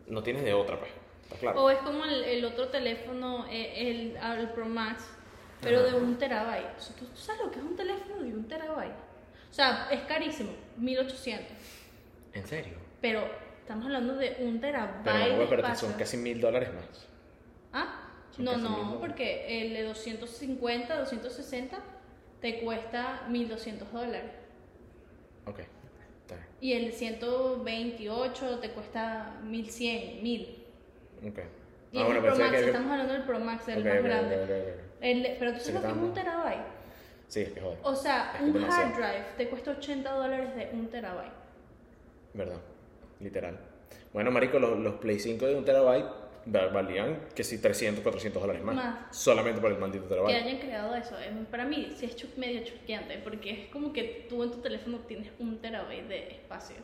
[0.05, 0.91] no tienes de otra, pues.
[1.23, 1.63] Está claro.
[1.63, 5.09] O es como el, el otro teléfono, eh, el, el Pro Max,
[5.59, 5.87] pero Ajá.
[5.87, 6.77] de un terabyte.
[6.77, 8.93] O sea, ¿tú, tú sabes lo que es un teléfono de un terabyte?
[9.49, 11.47] O sea, es carísimo, 1800.
[12.33, 12.73] ¿En serio?
[13.01, 13.23] Pero
[13.63, 15.03] estamos hablando de un terabyte.
[15.03, 17.07] Pero, no, pero son casi mil dólares más.
[17.71, 18.09] ¿Ah?
[18.35, 21.77] son No, no, porque el de 250, 260
[22.41, 24.31] te cuesta 1200 dólares.
[25.45, 26.35] Ok, está.
[26.61, 30.63] Y el 128 te cuesta 1100, 1000.
[31.27, 31.39] Ok.
[31.91, 33.97] Y Ah, bueno, el Pro Max, que- estamos hablando del Pro Max, el Ok, más
[33.99, 34.35] ok, grande.
[34.35, 34.83] ok, ok, ok.
[35.01, 36.65] El- pero tú Sí, sabes lo que es un terabyte.
[37.27, 37.77] Sí, es que joder.
[37.83, 38.85] O sea, Es un demasiado.
[38.87, 41.33] hard drive te cuesta 80 dólares de un terabyte.
[42.33, 42.57] ¿Verdad?
[43.19, 43.57] Literal.
[44.13, 46.05] Bueno, marico, los, los Play 5 de un terabyte
[46.53, 48.75] va- valían que sí 300, 400 dólares más.
[48.75, 49.15] Más.
[49.17, 50.35] Solamente por el maldito Que terabyte.
[50.35, 54.43] hayan creado eso, eh, para mí sí es medio choqueante, porque es como que tú
[54.43, 56.75] en tu teléfono tienes un terabyte de espacio.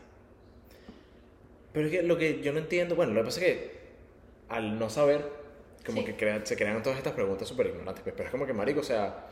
[1.74, 3.80] Pero es que lo que yo no entiendo, bueno, lo que pasa es que
[4.50, 5.24] al no saber,
[5.86, 6.06] como Sí.
[6.06, 8.02] que crea- se crean todas estas preguntas súper ignorantes.
[8.04, 9.26] pues, Pero es como que, marico, o sea,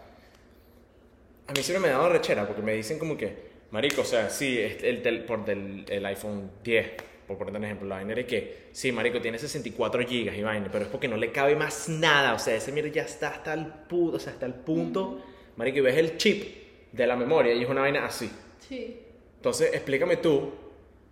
[1.48, 4.60] a mí siempre me dado rechera porque me dicen como que, marico, o sea, sí,
[4.60, 6.92] es el, tel- por del, el iPhone 10,
[7.28, 10.70] por poner un ejemplo, la vaina era que, sí, marico, tiene 64 gigas y vaina,
[10.72, 13.54] pero es porque no le cabe más nada, o sea, ese mierda ya está hasta
[13.54, 15.24] el punto, o sea, hasta el punto,
[15.58, 18.30] marico, y ves el chip de la memoria y es una vaina así.
[18.68, 19.02] Sí.
[19.36, 20.52] Entonces, explícame tú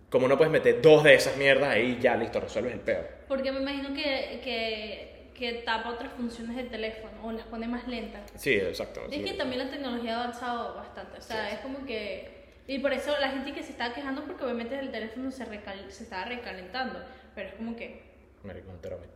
[0.08, 3.06] cómo no puedes meter dos de esas mierdas ahí y ya, listo, resuelves el peor.
[3.28, 7.86] Porque me imagino que, que, que tapa otras funciones del teléfono o las pone más
[7.86, 8.22] lentas.
[8.36, 9.02] Sí, exacto.
[9.10, 12.35] Es que también la tecnología ha avanzado bastante, o sea, es como que...
[12.68, 15.88] Y por eso la gente que se está quejando porque obviamente el teléfono se, recal-
[15.90, 16.98] se estaba recalentando,
[17.34, 18.02] pero es como que...
[18.42, 19.10] Marico, un terabyte.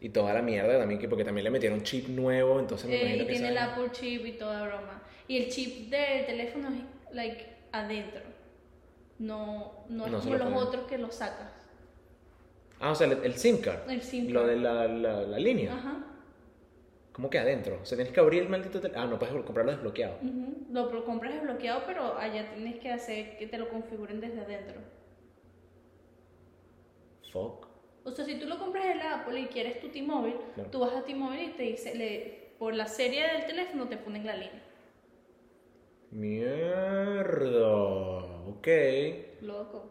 [0.00, 3.00] Y toda la mierda también, que porque también le metieron chip nuevo, entonces me eh,
[3.00, 5.02] imagino y que tiene el Apple chip y toda broma.
[5.28, 8.20] Y el chip del teléfono es like adentro,
[9.18, 11.52] no, no es No como lo los otros que lo sacas.
[12.80, 13.88] Ah, o sea, el, el SIM card.
[13.88, 14.50] El SIM Lo card.
[14.50, 15.72] de la, la, la línea.
[15.72, 15.96] Ajá.
[17.14, 17.78] ¿Cómo que adentro?
[17.80, 19.04] O sea, tienes que abrir el maldito teléfono.
[19.04, 20.16] Ah, no puedes comprarlo desbloqueado.
[20.20, 20.66] ujú.
[20.72, 24.80] Lo pro- compras desbloqueado, pero allá tienes que hacer que te lo configuren desde adentro.
[27.32, 27.66] Fuck.
[28.04, 30.70] O sea, si tú lo compras en la Apple y quieres tu T-Mobile, Claro.
[30.70, 34.26] tú vas a T-Mobile y te dice, le, por la serie del teléfono te ponen
[34.26, 34.62] la línea.
[36.10, 37.68] Mierda.
[38.48, 38.68] Ok.
[39.40, 39.86] Loco.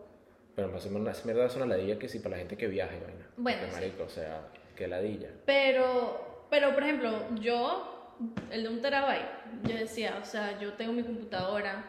[0.56, 2.68] Pero me hace una esa mierda es una ladilla que sí para la gente que
[2.68, 3.28] viaja vaina.
[3.38, 3.72] Bueno, sí.
[3.74, 5.30] marico, o sea, que ladilla.
[5.46, 7.12] Pero, pero por ejemplo,
[7.42, 8.16] yo,
[8.52, 9.26] el de un terabyte,
[9.64, 11.84] yo decía, o sea, yo tengo mi computadora,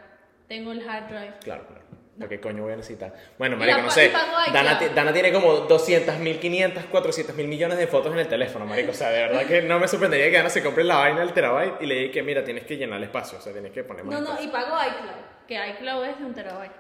[0.48, 1.35] tengo el hard drive.
[1.42, 1.83] Claro, claro.
[2.18, 3.12] ¿Para qué coño voy a necesitar?
[3.37, 4.11] Bueno, marico, no sé.
[4.55, 8.64] Dana, Dana tiene como 200 mil, 500, 400 mil millones de fotos en el teléfono,
[8.64, 8.92] marico.
[8.92, 11.35] O sea, de verdad que no me sorprendería que Dana se compre la vaina del
[11.35, 13.37] terabyte y le diga que, mira, tienes que llenar el espacio.
[13.37, 14.48] O sea, tienes que poner más No, no, espacio.
[14.48, 16.72] y pago iCloud, que iCloud es de un terabyte.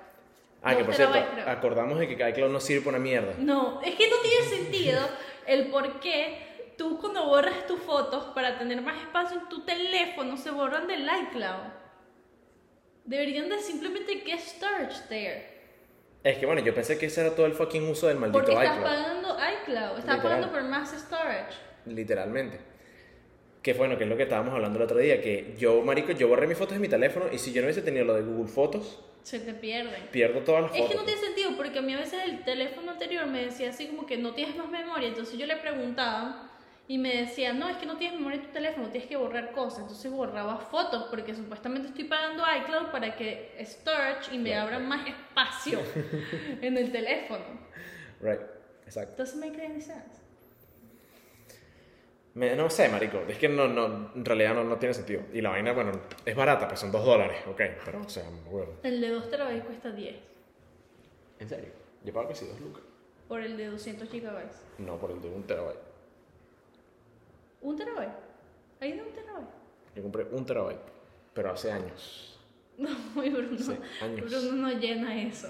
[0.62, 1.50] Ah, que por cierto, creo.
[1.50, 3.34] acordamos de que iCloud no sirve para una mierda.
[3.36, 5.00] No, es que no tiene sentido
[5.46, 10.36] el por qué tú cuando borras tus fotos para tener más espacio en tu teléfono
[10.36, 11.72] se borran del iCloud.
[13.04, 15.52] Deberían de simplemente get storage there.
[16.22, 18.52] Es que bueno, yo pensé que ese era todo el fucking uso del maldito Porque
[18.52, 18.90] estás iCloud.
[18.90, 20.22] pagando iCloud, estás Literal.
[20.22, 21.54] pagando por más storage.
[21.86, 22.60] Literalmente.
[23.62, 26.28] Que bueno, que es lo que estábamos hablando el otro día, que yo, marico, yo
[26.28, 28.48] borré mis fotos de mi teléfono y si yo no hubiese tenido lo de Google
[28.50, 30.06] Fotos, Se te pierden.
[30.10, 30.92] pierdo todas las Es fotos.
[30.92, 33.86] que no tiene sentido porque a mí a veces el teléfono anterior me decía así
[33.88, 36.50] como que no tienes más memoria, entonces yo le preguntaba
[36.86, 39.52] y me decía, no, es que no tienes memoria en tu teléfono, tienes que borrar
[39.52, 44.78] cosas, entonces borraba fotos porque supuestamente estoy pagando iCloud para que storage y me abra
[44.78, 45.80] más espacio
[46.60, 47.42] en el teléfono.
[48.20, 48.40] Right,
[48.86, 49.14] exacto.
[49.22, 50.22] Doesn't make any sense.
[52.34, 55.22] Me- no sé, marico, es que no, no, en realidad no, no tiene sentido.
[55.32, 55.92] Y la vaina, bueno,
[56.24, 58.80] es barata, pues son dos dólares, ok, pero o sea, huevo.
[58.82, 60.16] El de 2 terabytes cuesta 10
[61.38, 61.70] ¿En serio?
[62.04, 62.82] Yo pago que sí, dos lucas.
[63.28, 64.62] por el de 200 gigabytes.
[64.78, 65.78] No, por el de un terabyte.
[67.64, 68.12] ¿Un terabyte?
[68.80, 69.48] ¿Hay de un terabyte?
[69.96, 70.80] Yo compré un terabyte,
[71.32, 72.30] pero hace años.
[72.76, 72.90] No,
[73.22, 73.56] y Bruno,
[74.02, 74.28] años.
[74.30, 75.46] Bruno no llena eso.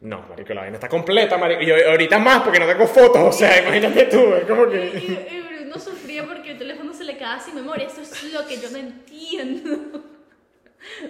[0.00, 1.60] No, marico, la vaina está completa, marico.
[1.62, 4.86] Y ahorita más porque no tengo fotos, o sea, imagínate tú, es como que...
[4.86, 7.86] y- y Bruno sufría porque el teléfono se le quedaba sin memoria.
[7.86, 9.70] Eso es lo que yo no entiendo.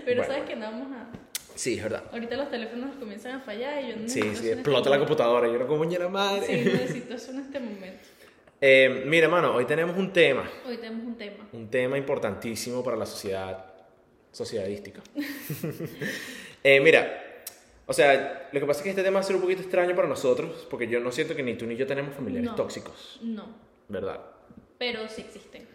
[0.05, 1.07] Pero Bueno, sabes que no vamos a.
[1.55, 2.03] Sí, es verdad.
[2.13, 4.91] Ahorita los teléfonos comienzan a fallar y yo no Sí, sí, eso en explota este
[4.91, 5.47] la computadora.
[5.47, 6.47] Yo no como la madre.
[6.47, 8.09] Sí, necesito eso en este momento.
[8.61, 10.49] Eh, mira, mano, hoy tenemos un tema.
[10.67, 11.49] Hoy tenemos un tema.
[11.53, 13.65] Un tema importantísimo para la sociedad
[14.33, 15.01] sociedadística.
[16.65, 17.23] Eh, mira,
[17.87, 19.95] o sea, lo que pasa es que este tema va a ser un poquito extraño
[19.95, 22.57] para nosotros, porque yo no siento que ni tú ni yo tenemos familiares No.
[22.57, 23.47] tóxicos, No,
[23.89, 24.21] ¿verdad?
[24.77, 25.69] pero sí existen.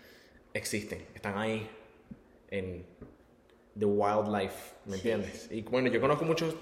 [0.54, 1.66] Existen, están ahí
[2.52, 2.86] en
[3.80, 5.48] the wildlife, ¿me Sí, entiendes?
[5.52, 6.54] Y bueno, yo conozco muchos,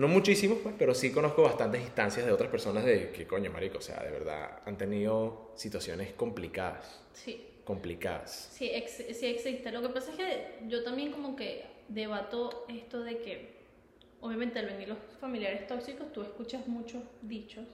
[0.00, 3.78] no muchísimos, pues, pero sí conozco bastantes instancias de otras personas de que, coño, marico,
[3.78, 7.46] o sea, de verdad han tenido situaciones complicadas, Sí.
[7.64, 8.50] complicadas.
[8.52, 9.70] Sí, ex- sí existe.
[9.72, 13.60] Lo que pasa es que yo también como que debato esto de que,
[14.20, 17.64] obviamente al venir los familiares tóxicos, tú escuchas muchos dichos.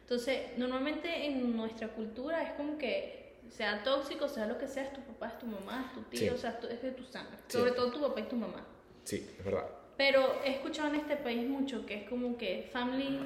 [0.00, 4.92] Entonces, normalmente en nuestra cultura es como que sea tóxico, sea lo que sea, es
[4.92, 6.28] tu papá, es tu mamá, es tu tío, Sí.
[6.28, 7.36] o sea, es de tu sangre.
[7.48, 7.58] Sí.
[7.58, 8.64] Sobre todo tu papá y tu mamá.
[9.04, 9.66] Sí, es verdad.
[9.98, 13.18] Pero he escuchado en este país mucho que es como que family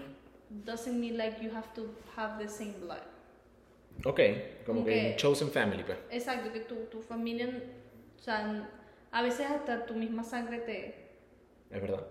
[0.51, 3.03] doesn't mean like you have to have the same blood.
[4.05, 4.21] Ok,
[4.67, 5.99] como Como que, chosen family, pues.
[6.11, 7.47] Exacto, que tu, tu familia,
[8.17, 8.69] o sea,
[9.13, 10.95] a veces hasta tu misma sangre te...
[11.71, 12.07] Es verdad.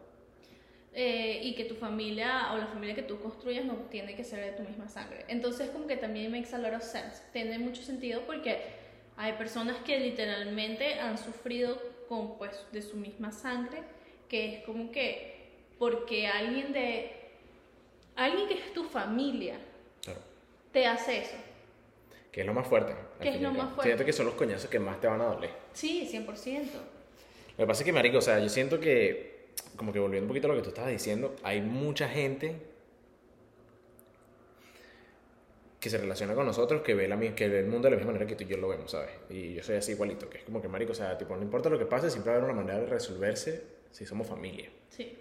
[0.94, 4.44] eh, y que tu familia o la familia que tú construyas no tiene que ser
[4.46, 5.26] de tu misma sangre.
[5.30, 7.22] Entonces como que también makes a lot of sense.
[7.34, 8.60] Tiene mucho sentido porque
[9.18, 11.78] hay personas que literalmente han sufrido
[12.10, 13.84] con pues de su misma sangre,
[14.32, 15.34] que es como que
[15.78, 17.12] porque alguien de...
[18.16, 19.60] Alguien que es tu familia
[20.02, 20.22] Claro.
[20.72, 21.36] te hace eso.
[22.32, 22.96] Que es lo más fuerte.
[23.20, 23.90] Que es lo más fuerte.
[23.90, 25.50] Siento que son los coñazos que más te van a doler.
[25.74, 26.26] Sí, 100%.
[26.28, 30.30] Lo que pasa es que, marico, o sea, yo siento que, como que volviendo un
[30.30, 32.56] poquito a lo que tú estabas diciendo, hay mucha gente
[35.78, 38.14] que se relaciona con nosotros, que ve, la, que ve el mundo de la misma
[38.14, 39.10] manera que tú y yo lo vemos, ¿sabes?
[39.30, 41.70] Y yo soy así igualito, que es como que, marico, o sea, tipo, no importa
[41.70, 44.70] lo que pase, siempre va a haber una manera de resolverse si somos familia.
[44.90, 45.18] Sí.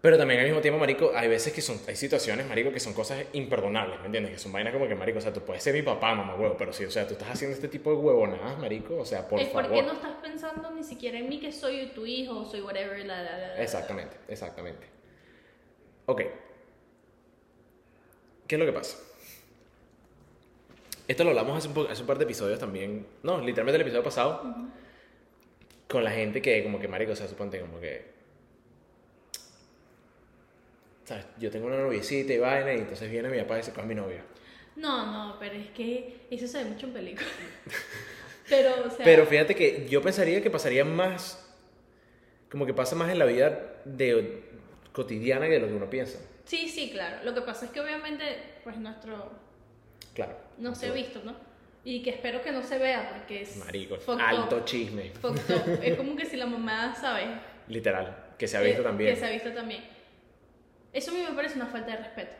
[0.00, 2.92] Pero también al mismo tiempo, marico, hay veces que son, hay situaciones, marico, que son
[2.92, 4.32] cosas imperdonables, ¿me entiendes?
[4.32, 6.56] Que son vainas como que, marico, o sea, tú puedes ser mi papá, mamá, huevo,
[6.58, 9.40] pero si, o sea, tú estás haciendo este tipo de huevonadas, marico, o sea, por
[9.40, 9.68] es favor.
[9.68, 12.98] porque no estás pensando ni siquiera en mí que soy tu hijo o soy whatever,
[13.06, 13.62] la, la, la.
[13.62, 14.86] Exactamente, exactamente.
[16.06, 16.22] Ok.
[18.48, 18.98] ¿Qué es lo que pasa?
[21.06, 23.06] Esto lo hablamos hace un, hace un par de episodios también.
[23.22, 24.42] No, literalmente el episodio pasado.
[25.92, 28.02] Con la gente que, como que, marico, o sea, suponte como que.
[31.04, 31.26] ¿Sabes?
[31.38, 33.84] Yo tengo una noviecita y vaina, y entonces viene mi papá y se coge a
[33.84, 34.24] mi novia.
[34.74, 37.30] No, no, pero es que eso se ve mucho en películas.
[38.48, 39.04] pero, o sea.
[39.04, 41.46] Pero fíjate que yo pensaría que pasaría más.
[42.50, 44.44] Como que pasa más en la vida de,
[44.92, 46.20] cotidiana que de lo que uno piensa.
[46.46, 47.22] Sí, sí, claro.
[47.22, 48.24] Lo que pasa es que obviamente,
[48.64, 49.30] pues nuestro.
[50.14, 50.38] Claro.
[50.56, 51.51] No se ha visto, ¿no?
[51.84, 53.56] Y que espero que no se vea porque es.
[53.56, 55.12] Marico, alto chisme.
[55.82, 57.26] Es como que si la mamá, ¿sabes?
[57.68, 59.14] Literal, que se ha visto Que- también.
[59.14, 59.82] Que se ha visto también.
[60.92, 62.32] Eso a mí me parece una falta de respeto.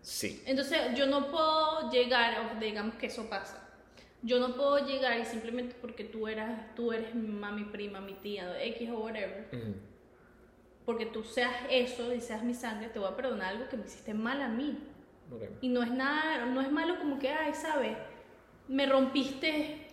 [0.00, 3.64] Sí, Entonces yo no puedo llegar, o digamos que eso pasa.
[4.22, 8.00] Yo no puedo llegar y simplemente porque tú eras, tú eres mi mamá, mi prima,
[8.00, 9.74] mi tía, X o whatever, Ujú.
[10.84, 13.84] porque tú seas eso y seas mi sangre, te voy a perdonar algo que me
[13.86, 14.78] hiciste mal a mí.
[15.30, 15.42] Ok.
[15.60, 17.96] Y no es nada, no es malo como que, ay, ¿sabes?
[18.68, 19.86] Me rompiste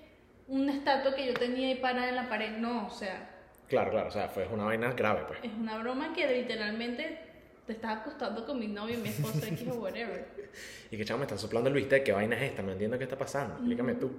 [0.47, 2.57] una estatua que yo tenía ahí parada en la pared.
[2.57, 3.31] No, o sea,
[3.67, 5.39] Claro, claro, o sea, fue una vaina grave, pues.
[5.43, 7.19] es una broma que literalmente
[7.65, 10.25] te estás acostando con mi novio, mi esposa, X o whatever.
[10.91, 12.61] Y que chavo, me están soplando el bistec, ¿qué vaina es esta?
[12.61, 14.11] No entiendo qué está pasando, explícame tú.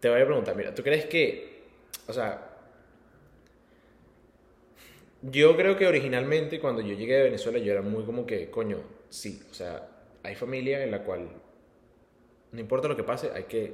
[0.00, 1.62] Te voy a preguntar, mira, ¿tú crees que,
[2.08, 2.48] o sea,
[5.22, 8.78] yo creo que originalmente cuando yo llegué de Venezuela yo era muy como que, coño,
[9.08, 9.88] sí, o sea,
[10.24, 11.28] hay familia en la cual
[12.52, 13.72] no importa lo que pase, hay que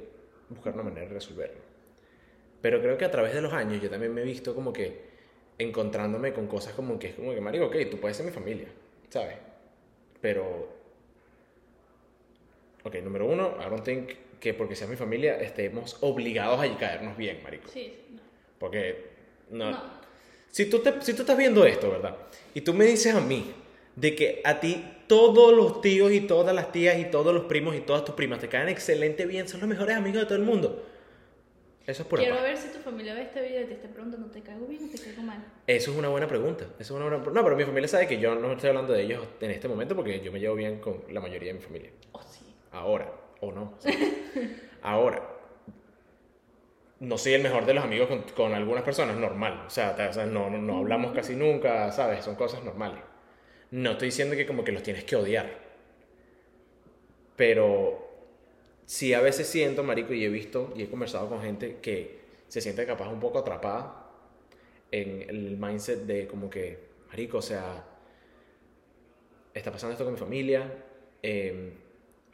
[0.49, 1.61] buscar una manera de resolverlo.
[2.61, 5.07] Pero creo que a través de los años yo también me he visto como que
[5.57, 8.67] encontrándome con cosas como que es como que, marico, ok, tú puedes ser mi familia,
[9.09, 9.35] ¿sabes?
[10.21, 10.69] Pero,
[12.83, 17.17] ok, número uno, I don't think que porque seas mi familia estemos obligados a caernos
[17.17, 17.67] bien, marico.
[17.69, 18.21] Sí, no.
[18.57, 19.05] Porque,
[19.49, 19.71] no.
[19.71, 19.99] No.
[20.49, 22.15] Si, tú te- si tú estás viendo esto, ¿verdad?
[22.53, 23.53] Y tú me dices a mí
[23.95, 27.75] de que a ti todos los tíos y todas las tías y todos los primos
[27.75, 30.43] y todas tus primas te caen excelente bien, son los mejores amigos de todo el
[30.45, 30.85] mundo.
[31.87, 32.47] Eso es pura Quiero paja.
[32.47, 34.91] ver si tu familia ve este video y te esté preguntando, ¿te caigo bien o
[34.95, 35.43] te caigo mal?
[35.65, 36.65] Eso es una buena pregunta.
[36.77, 37.17] Eso es una buena...
[37.17, 39.95] No, pero mi familia sabe que yo no estoy hablando de ellos en este momento
[39.95, 41.89] porque yo me llevo bien con la mayoría de mi familia.
[42.11, 42.45] Oh, sí.
[42.71, 43.73] Ahora, o no.
[43.79, 43.89] sí.
[44.83, 45.27] Ahora,
[46.99, 49.63] no soy el mejor de los amigos con, con algunas personas, normal.
[49.65, 52.23] O sea, ta- o sea, no, no, no hablamos casi nunca, ¿sabes?
[52.23, 52.99] Son cosas normales.
[53.71, 55.49] No estoy diciendo que como que los tienes que odiar.
[57.35, 58.07] Pero
[58.85, 62.61] sí a veces siento, marico, y he visto y he conversado con gente que se
[62.61, 64.07] siente capaz un poco atrapada
[64.91, 66.79] en el mindset de como que,
[67.09, 67.85] marico, o sea,
[69.53, 70.71] está pasando esto con mi familia,
[71.21, 71.73] eh,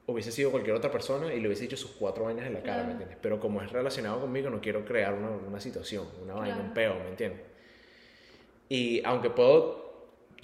[0.07, 2.73] hubiese sido cualquier otra persona y le hubiese dicho sus cuatro vainas en la cara,
[2.75, 2.85] Claro.
[2.87, 3.17] ¿me entiendes?
[3.21, 6.67] Pero como es relacionado conmigo, no quiero crear una, una situación, una vaina, Claro.
[6.69, 7.41] un peo, ¿me entiendes?
[8.69, 9.84] Y aunque puedo,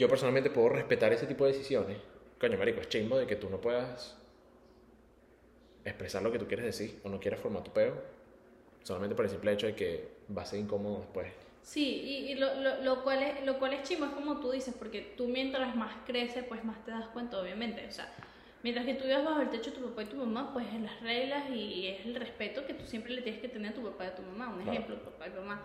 [0.02, 1.96] yo personalmente puedo respetar ese tipo de decisiones,
[2.40, 4.18] coño, marico, es chimbo de que tú no puedas
[5.86, 8.02] expresar lo que tú quieres decir o no quieras formar tu peo,
[8.82, 11.32] solamente por el simple hecho de que va a ser incómodo después.
[11.62, 14.50] Sí, y, y lo, lo, lo cual es, lo cual es chimo, es como tú
[14.50, 17.86] dices, porque tú mientras más creces, pues más te das cuenta, obviamente.
[17.88, 18.12] O sea,
[18.64, 20.82] mientras que tú vivas bajo el techo de tu papá y tu mamá, pues es
[20.82, 23.84] las reglas y es el respeto que tú siempre le tienes que tener a tu
[23.84, 24.48] papá y a tu mamá.
[24.50, 24.72] Un Claro.
[24.72, 25.62] ejemplo, papá y mamá.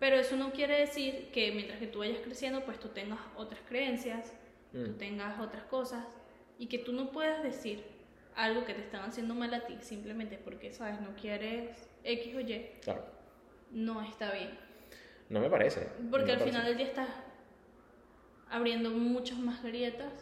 [0.00, 3.60] Pero eso no quiere decir que mientras que tú vayas creciendo, pues tú tengas otras
[3.68, 4.32] creencias,
[4.72, 4.98] tú Mm.
[4.98, 6.04] tengas otras cosas
[6.58, 7.84] y que tú no puedas decir
[8.34, 11.00] algo que te están haciendo mal a ti simplemente porque, ¿sabes?
[11.00, 13.04] No quieres X o Y, Claro,
[13.70, 14.58] no está bien.
[15.28, 15.86] no me parece.
[16.10, 17.08] Porque no al final del día estás
[18.48, 20.12] abriendo muchas más grietas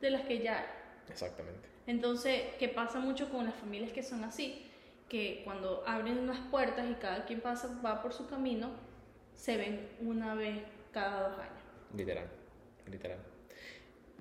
[0.00, 0.66] de las que ya hay.
[1.08, 1.68] Exactamente.
[1.86, 4.66] Entonces, ¿qué pasa mucho con las familias que son así?
[5.10, 8.70] Que cuando abren unas puertas y cada quien pasa, va por su camino,
[9.34, 11.62] se ven una vez cada dos años.
[11.94, 12.26] Literal,
[12.90, 13.18] literal.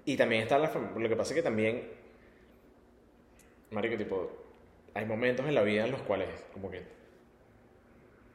[0.05, 1.87] Y también está la Lo que pasa es que también.
[3.71, 4.31] Marico, tipo.
[4.95, 6.81] Hay momentos en la vida en los cuales, como que.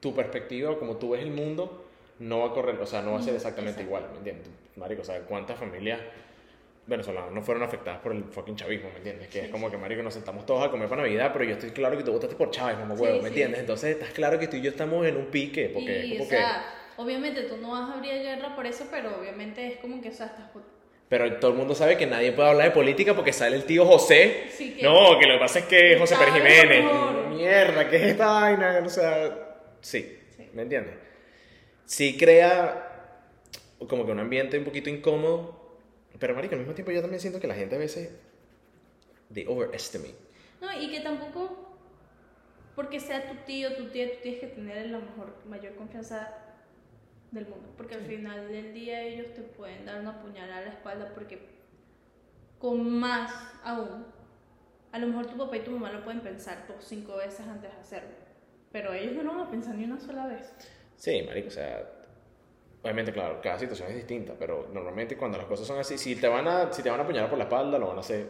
[0.00, 1.84] Tu perspectiva, como tú ves el mundo,
[2.20, 3.96] no va a correr, o sea, no va a ser exactamente exacto.
[3.96, 4.48] igual, ¿me entiendes?
[4.76, 6.00] Marico, o sea, ¿cuántas familias
[6.86, 9.28] venezolanas no fueron afectadas por el fucking chavismo, ¿me entiendes?
[9.28, 11.52] Que Sí, es como que, marico, nos sentamos todos a comer para Navidad, pero yo
[11.52, 13.26] estoy claro que tú votaste por Chávez, Sí, huevo, ¿me sí.
[13.28, 13.60] entiendes?
[13.60, 16.24] Entonces, estás claro que tú y yo estamos en un pique, porque y, es como
[16.24, 16.36] o que...
[16.36, 16.64] sea,
[16.96, 20.12] obviamente tú no vas a abrir guerra por eso, pero obviamente es como que, o
[20.12, 20.44] sea, estás...
[21.08, 23.84] Pero todo el mundo sabe que nadie puede hablar de política porque sale el tío
[23.86, 24.46] José.
[24.50, 26.84] Sí, que- No, que lo que pasa es que José Pérez Jiménez.
[27.30, 28.82] Mierda, ¿qué es esta vaina?
[28.84, 30.48] O sea, sí, Sí.
[30.54, 30.94] ¿me entiendes?
[31.84, 32.90] Sí crea
[33.86, 35.63] como que un ambiente un poquito incómodo.
[36.24, 38.10] Pero, marico, al mismo tiempo yo también siento que la gente a veces...
[39.34, 40.14] They overestimate.
[40.58, 41.76] No, y que tampoco,
[42.74, 46.34] porque sea tu tío, tu tía, tú tienes que tener la mejor, mayor confianza
[47.30, 47.74] del mundo.
[47.76, 51.40] Porque al final del día ellos te pueden dar una puñalada a la espalda porque
[52.58, 53.30] con más
[53.62, 54.06] aún,
[54.92, 57.70] a lo mejor tu papá y tu mamá lo pueden pensar dos, cinco veces antes
[57.70, 58.16] de hacerlo.
[58.72, 60.54] Pero ellos no lo van a pensar ni una sola vez.
[60.96, 61.86] Sí, marico, o sea...
[62.84, 66.28] Obviamente, claro, cada situación es distinta, pero normalmente cuando las cosas son así, si te
[66.28, 68.26] van a, si te van a apuñalar por la espalda, lo van a hacer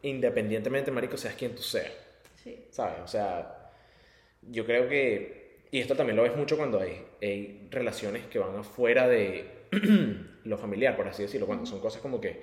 [0.00, 1.92] independientemente, marico, seas quien tú seas.
[2.42, 2.64] Sí.
[2.70, 3.00] ¿Sabes?
[3.04, 3.70] O sea,
[4.40, 8.56] yo creo que, y esto también lo ves mucho cuando hay, hay relaciones que van
[8.56, 9.66] afuera de
[10.44, 12.42] lo familiar, por así decirlo, cuando son cosas como que,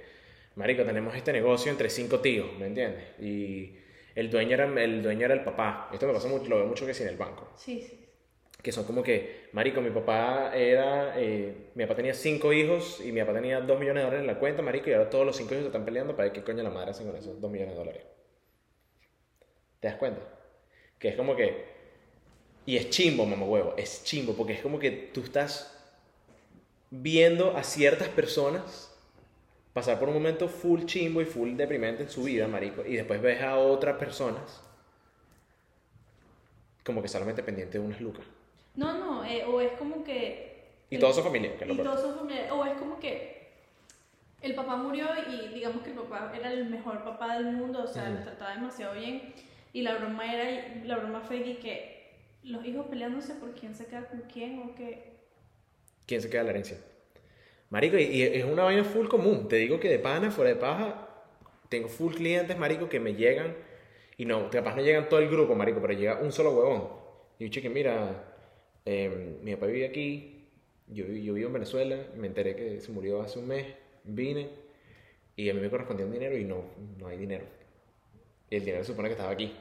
[0.57, 3.19] marico, tenemos este negocio entre cinco tíos, ¿me entiendes?
[3.19, 3.75] Y
[4.13, 5.89] el dueño era el, dueño era el papá.
[5.91, 7.49] Esto me pasa mucho, lo veo mucho que sí en el banco.
[7.55, 8.06] Sí, sí.
[8.61, 13.11] Que son como que, marico, mi papá era, eh, mi papá tenía cinco hijos y
[13.11, 15.37] mi papá tenía dos millones de dólares en la cuenta, marico, y ahora todos los
[15.37, 17.51] cinco hijos se están peleando para ver qué coño la madre hacen con esos dos
[17.51, 18.03] millones de dólares.
[19.79, 20.21] ¿Te das cuenta?
[20.99, 21.65] Que es como que,
[22.65, 25.73] y es chimbo, mamá huevo, es chimbo, porque es como que tú estás
[26.89, 28.93] viendo a ciertas personas
[29.73, 33.21] pasar por un momento full chimbo y full deprimente en su vida, marico, y después
[33.21, 34.63] ves a otras personas
[36.83, 38.25] como que solamente pendiente de unas lucas.
[38.77, 40.63] No, no, eh, o es como que...
[40.89, 42.51] Y todos son familia, que es lo Y todos son familiares.
[42.53, 43.49] O es como que
[44.41, 47.87] el papá murió y digamos que el papá era el mejor papá del mundo, o
[47.87, 48.13] sea, Ujú.
[48.13, 49.33] los trataba demasiado bien.
[49.73, 51.97] Y la broma era, la broma fue que
[52.43, 55.17] los hijos peleándose por quién se queda con quién o que...
[56.05, 56.77] ¿Quién se queda la herencia?
[57.69, 59.49] Marico, y, y es una vaina full común.
[59.49, 61.09] Te digo que de pana, fuera de paja,
[61.67, 63.55] tengo full clientes, marico, que me llegan.
[64.17, 66.87] Y no, capaz no llegan todo el grupo, marico, pero llega un solo huevón.
[67.39, 68.37] Y yo, cheque, mira,
[68.89, 70.48] eh, mi papá vive aquí,
[70.88, 73.65] yo, yo vivo en Venezuela, me enteré que se murió hace un mes,
[74.06, 74.48] vine,
[75.35, 76.63] y a mí me correspondía un dinero y no,
[76.98, 77.44] no hay dinero.
[78.50, 79.54] Y el dinero se supone que estaba aquí.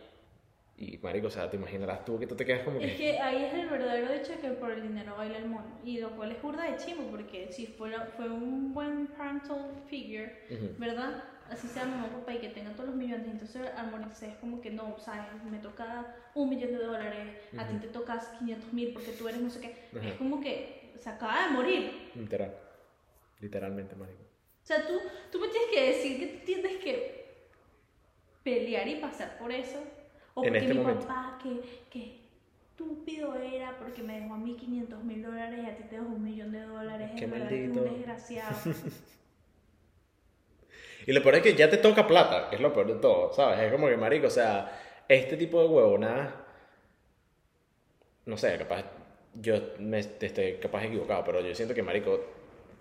[0.78, 2.98] Y, marico, o sea, te imaginarás tú que tú te quedas como Es que...
[2.98, 5.80] que ahí es el verdadero hecho que por el dinero baila el mono.
[5.84, 10.32] Y lo cual es burda de chimo, porque si fuera, fue un buen parental figure,
[10.50, 10.68] Ujú.
[10.78, 11.24] ¿verdad?
[11.50, 14.60] Así sea mamá papá y que tenga todos los millones, entonces al morirse es como
[14.60, 15.26] que no, ¿sabes?
[15.50, 19.40] Me toca un millón de dólares, a ti te tocas 500 mil porque tú eres
[19.40, 19.98] no sé qué.
[20.08, 22.10] Es como que se acaba de morir.
[22.14, 22.54] Literal.
[23.40, 24.22] Literalmente, marico.
[24.22, 24.94] O sea, tú,
[25.30, 27.26] tú me tienes que decir que tú tienes que
[28.42, 29.78] pelear y pasar por eso.
[30.34, 31.06] O En porque este mi momento.
[31.06, 32.20] papá, que, que
[32.70, 36.08] estúpido era porque me dejó a mí 500 mil dólares y a ti te dejó
[36.08, 37.10] un millón de dólares.
[37.16, 37.82] Qué es que maldito.
[37.82, 38.56] un desgraciado.
[41.06, 43.32] Y lo peor es que ya te toca plata, que es lo peor de todo,
[43.32, 43.60] ¿sabes?
[43.60, 46.34] Es como que, marico, o sea, este tipo de huevonadas,
[48.24, 48.84] no sé, capaz,
[49.34, 52.20] yo me estoy capaz equivocado, pero yo siento que, marico,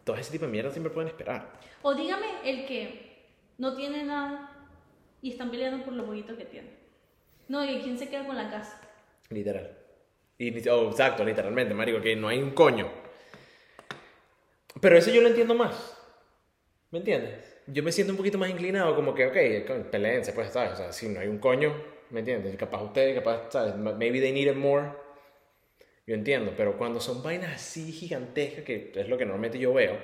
[0.03, 1.51] todo ese tipo de mierda siempre pueden esperar.
[1.83, 3.27] o dígame el que
[3.59, 4.51] no tiene nada
[5.21, 6.69] y están peleando por lo poquito que tiene.
[7.47, 8.81] No, y quién se queda con la casa.
[9.29, 9.77] Literal.
[10.39, 12.89] Y, oh, exacto, literalmente, marico, que no hay un coño.
[14.81, 15.95] Pero eso yo lo entiendo más.
[16.89, 17.54] ¿Me entiendes?
[17.67, 20.73] Yo me siento un poquito más inclinado, como que, ok, peleense, pues, ¿sabes?
[20.73, 21.73] O sea, si no hay un coño,
[22.11, 22.55] ¿me entiendes?
[22.57, 23.75] Capaz ustedes, capaz, ¿sabes?
[23.75, 24.89] Maybe they need it more.
[26.05, 29.97] Yo entiendo, pero cuando son vainas así gigantescas, que es lo que normalmente yo veo,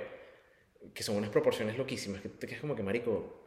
[0.92, 3.40] que son unas proporciones loquísimas, que te quedas como que, marico,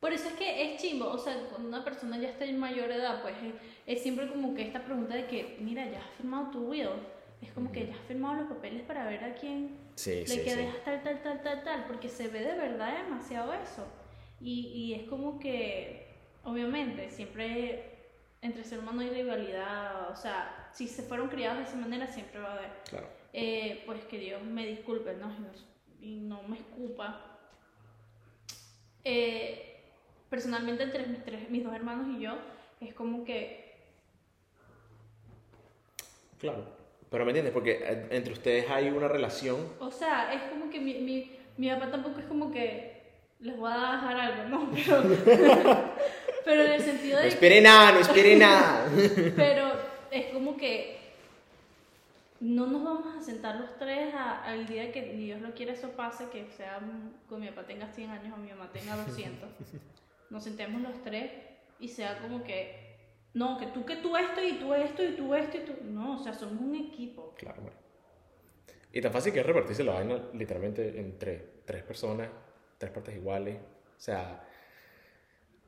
[0.00, 2.90] Por eso es que es chimbo, o sea, cuando una persona ya está en mayor
[2.90, 3.54] edad, pues es,
[3.86, 6.88] es siempre como que esta pregunta de que, mira, ya has firmado tu will,
[7.46, 10.38] es como que ya has firmado los papeles para ver a quién sí, le sí,
[10.38, 10.44] sí.
[10.44, 13.86] quedas tal, tal, tal, tal, tal, porque se ve de verdad demasiado eso.
[14.40, 16.08] Y, y es como que,
[16.44, 17.94] obviamente, siempre
[18.42, 22.40] entre ser humano hay rivalidad, o sea, si se fueron criados de esa manera, siempre
[22.40, 22.70] va a haber.
[22.88, 23.06] Claro.
[23.32, 25.30] Eh, pues que Dios me disculpe, ¿no?
[25.32, 27.38] Y no- Y no me escupa.
[29.04, 29.80] Eh,
[30.28, 32.36] personalmente, entre mis, tres, mis dos hermanos y yo,
[32.80, 33.64] es como que
[36.38, 36.75] Claro.
[37.10, 37.52] Pero ¿me entiendes?
[37.54, 41.70] Porque eh, entre ustedes hay una relación O sea, es como que mi, mi, mi
[41.70, 42.96] papá tampoco es como que
[43.40, 44.70] les voy a dejar algo, ¿no?
[44.84, 45.92] Pero,
[46.44, 47.28] pero en el sentido No de...
[47.28, 48.86] espere nada, no espere nada.
[49.36, 49.72] Pero
[50.12, 50.96] es como que
[52.40, 55.90] no nos vamos a sentar los tres a- al día que Dios lo quiera eso
[55.90, 56.78] pase, que sea
[57.28, 59.48] que mi papá tenga 100 años o mi mamá tenga 200.
[60.30, 61.30] Nos sentemos los tres
[61.80, 62.85] y sea como que,
[63.36, 65.72] no, que tú, que tú esto y tú esto y tú esto y tú...
[65.84, 67.34] No, o sea, somos un equipo.
[67.36, 67.76] Claro, bueno.
[68.92, 72.28] Y tan fácil que es repartirse la vaina literalmente entre tres personas,
[72.78, 73.56] tres partes iguales.
[73.56, 74.42] O sea,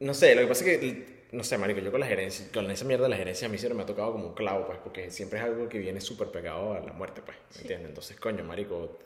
[0.01, 2.71] no sé, lo que pasa es que, no sé, marico, yo con la gerencia, con
[2.71, 4.79] esa mierda de la gerencia a mí siempre me ha tocado como un clavo, pues,
[4.79, 7.61] porque siempre es algo que viene súper pegado a la muerte, pues, ¿me Sí.
[7.63, 7.89] entiendes?
[7.91, 8.99] Entonces, coño, marico,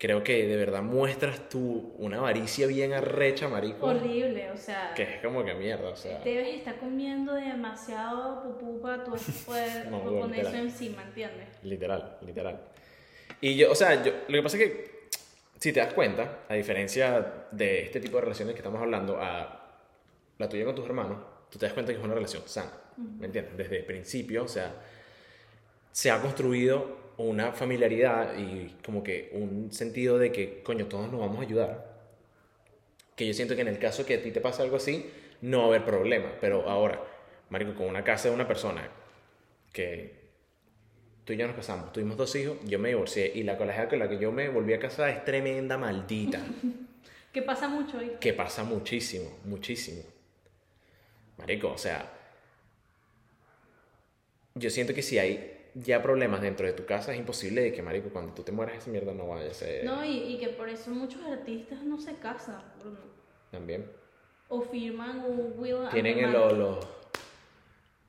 [0.00, 4.94] creo que de verdad muestras tú una avaricia bien arrecha, marico, Horrible, o sea...
[4.96, 9.12] que es como que mierda, o sea, Debes estar comiendo demasiado pupú para tú
[9.46, 11.48] poder No, poner eso encima, ¿entiendes?
[11.62, 12.58] Literal, literal.
[13.42, 15.00] Y yo, o sea, yo, lo que pasa es que,
[15.58, 19.68] si te das cuenta, a diferencia de este tipo de relaciones que estamos hablando, a
[20.38, 21.18] la tuya con tus hermanos,
[21.50, 23.54] tú te das cuenta que es una relación sana, ¿me entiendes?
[23.54, 24.72] Desde el principio, o sea,
[25.92, 31.20] se ha construido una familiaridad y como que un sentido de que, coño, todos nos
[31.20, 32.00] vamos a ayudar.
[33.16, 35.10] Que yo siento que en el caso que a ti te pase algo así,
[35.42, 36.32] no va a haber problema.
[36.40, 37.02] Pero ahora,
[37.50, 38.88] marico, con una casa de una persona
[39.72, 40.18] que
[41.24, 43.98] tú y yo nos casamos, tuvimos dos hijos, yo me divorcié y la colegial con
[43.98, 46.40] la que yo me volví a casar es tremenda maldita,
[47.32, 48.12] Que pasa mucho hoy.
[48.18, 50.02] que pasa muchísimo, muchísimo.
[51.38, 52.10] Marico, o sea,
[54.56, 57.82] yo siento que si hay ya problemas dentro de tu casa es imposible de que,
[57.82, 60.48] marico, cuando tú te mueras esa mierda no vaya a ser No, y, y que
[60.48, 62.98] por eso muchos artistas no se casan, Bruno.
[63.50, 63.86] también.
[64.48, 66.86] O firman un will Tienen el- los, los,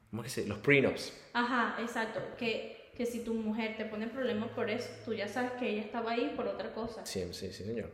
[0.10, 1.14] ¿cómo que se Los prenups.
[1.34, 2.20] Ajá, exacto.
[2.38, 5.82] Que, que si tu mujer te pone problemas por eso, tú ya sabes que ella
[5.82, 7.06] estaba ahí por otra cosa.
[7.06, 7.90] Sí, sí, sí, señor.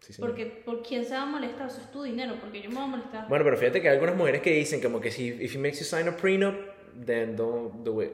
[0.00, 0.14] Sí.
[0.20, 2.84] Porque por quién se va a molestar, eso es tu dinero, porque yo me voy
[2.84, 3.28] a molestar.
[3.28, 5.78] Bueno, pero fíjate que hay algunas mujeres que dicen como que si if he makes
[5.78, 6.56] you sign a prenup,
[7.06, 8.10] then don't do it.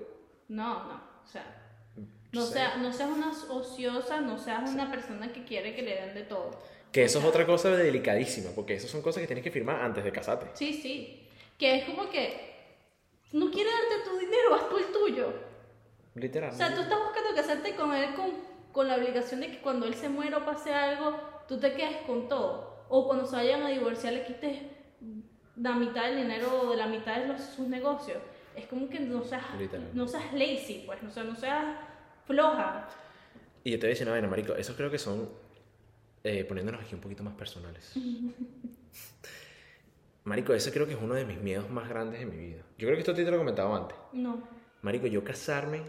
[0.48, 0.97] No, no,
[1.28, 1.44] o sea,
[2.32, 2.52] no, Sí.
[2.54, 6.22] sea, no seas una ociosa, no seas una persona que quiere que le den de
[6.22, 6.50] todo.
[6.90, 10.02] Que eso es otra cosa delicadísima, porque eso son cosas que tienes que firmar antes
[10.04, 10.46] de casarte.
[10.54, 11.28] Sí, sí.
[11.58, 12.54] Que es como que
[13.32, 15.32] no quiere darte tu dinero, haz tú el tuyo.
[16.14, 16.50] Literal.
[16.50, 18.32] O sea, tú estás buscando casarte con él con,
[18.72, 21.98] con la obligación de que cuando él se muera o pase algo, tú te quedes
[22.06, 22.84] con todo.
[22.88, 24.62] O cuando se vayan a divorciar le quites
[25.56, 28.18] la mitad del dinero o de la mitad de los, sus negocios.
[28.59, 29.90] Es como que no seas, Literal.
[29.94, 31.76] no seas lazy, pues, o sea, no seas
[32.26, 32.88] floja.
[33.62, 35.28] Y yo te voy a decir una vaina, marico, esos creo que son,
[36.24, 37.94] eh, poniéndonos aquí un poquito más personales.
[40.24, 42.62] marico, ese creo que es uno de mis miedos más grandes en mi vida.
[42.76, 43.96] Yo creo que esto a ti te lo he comentado antes.
[44.12, 44.42] No.
[44.82, 45.82] Marico, yo casarme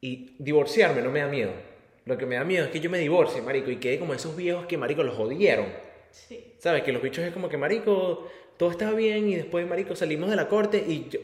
[0.00, 1.52] y divorciarme no me da miedo.
[2.04, 4.36] Lo que me da miedo es que yo me divorcie, marico, y quede como esos
[4.36, 5.66] viejos que, marico, los jodieron.
[6.10, 6.54] Sí.
[6.58, 6.82] ¿Sabes?
[6.82, 10.36] Que los bichos es como que, marico, todo estaba bien y después, marico, salimos de
[10.36, 11.18] la corte y yo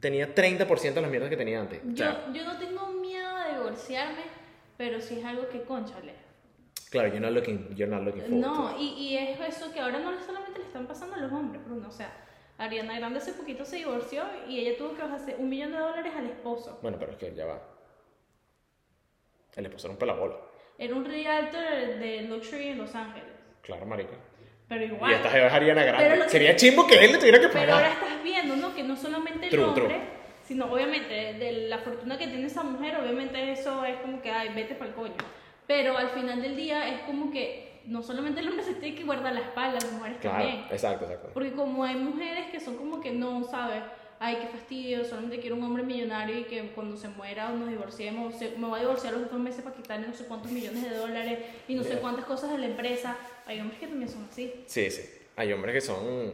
[0.00, 1.80] tenía 30% de las mierdas que tenía antes.
[1.82, 4.22] O Yo, sea, yo no tengo miedo de divorciarme,
[4.76, 6.12] pero sí es algo que, conchale.
[6.90, 9.80] claro, you're not looking, you're not looking forward to No, y, y es eso que
[9.80, 11.88] ahora no solamente le están pasando a los hombres, Bruno.
[11.88, 12.12] O sea,
[12.58, 16.12] Ariana Grande hace poquito se divorció y ella tuvo que bajarse un millón de dólares
[16.16, 16.78] al esposo.
[16.82, 17.62] Bueno, pero es que ya va.
[19.56, 20.36] El esposo era un pelabola.
[20.78, 23.28] Era un realtor de luxury en Los Ángeles.
[23.62, 24.12] Claro, marico.
[24.68, 25.10] Pero igual.
[25.12, 26.28] Y esta jeva es Ariana Grande.
[26.28, 27.92] Sería chimbo que él le tuviera que Pero ahora pagar.
[27.92, 28.74] estás viendo, ¿no?
[28.74, 29.96] Que no solamente el True, hombre, true.
[30.44, 34.50] sino obviamente de la fortuna que tiene esa mujer, obviamente eso es como que, ay,
[34.54, 35.14] vete para el coño.
[35.66, 39.04] Pero al final del día es como que no solamente el hombre se tiene que
[39.04, 40.64] guardar la espalda, las mujeres Claro, también.
[40.70, 41.30] exacto, exacto.
[41.34, 43.82] Porque como hay mujeres que son como que no, ¿sabes?
[44.20, 47.68] Ay, qué fastidio, solamente quiero un hombre millonario y que cuando se muera o nos
[47.68, 50.82] divorciemos, se- me voy a divorciar los dos meses para quitarle no sé cuántos millones
[50.88, 51.38] de dólares
[51.68, 52.00] y no sé Yeah.
[52.00, 53.16] cuántas cosas de la empresa.
[53.46, 54.52] Hay hombres que también son así.
[54.66, 55.02] Sí, sí.
[55.36, 56.32] Hay hombres que son.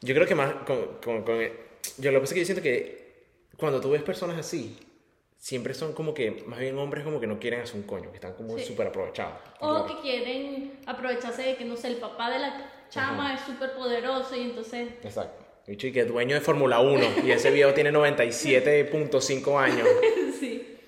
[0.00, 0.52] Yo creo que más.
[0.64, 1.50] Con, con- con-
[1.98, 3.24] Yo lo que pasa es que yo siento que
[3.56, 4.76] cuando tú ves personas así,
[5.38, 6.30] siempre son como que.
[6.46, 8.64] Más bien hombres como que no quieren hacer un coño, que están como Sí.
[8.64, 9.34] súper aprovechados.
[9.60, 13.74] O que quieren aprovecharse de que, no sé, el papá de la chama es súper
[13.74, 14.88] poderoso y entonces...
[15.02, 15.44] Exacto.
[15.66, 19.86] Y que es dueño de Fórmula 1 y ese viejo tiene 97.5 años.
[20.40, 20.78] sí.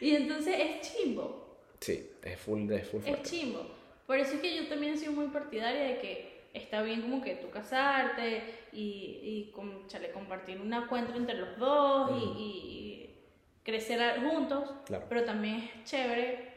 [0.00, 3.22] Y entonces es chimbo, Sí, es full, es full es fuerte.
[3.30, 3.66] chimbo.
[4.06, 7.22] Por eso es que yo también he sido muy partidaria de que está bien como
[7.22, 8.42] que tú casarte
[8.72, 13.10] y, y con, chale, compartir un encuentro entre los dos y, y- y
[13.62, 15.04] crecer juntos, Claro.
[15.08, 16.52] pero también es chévere,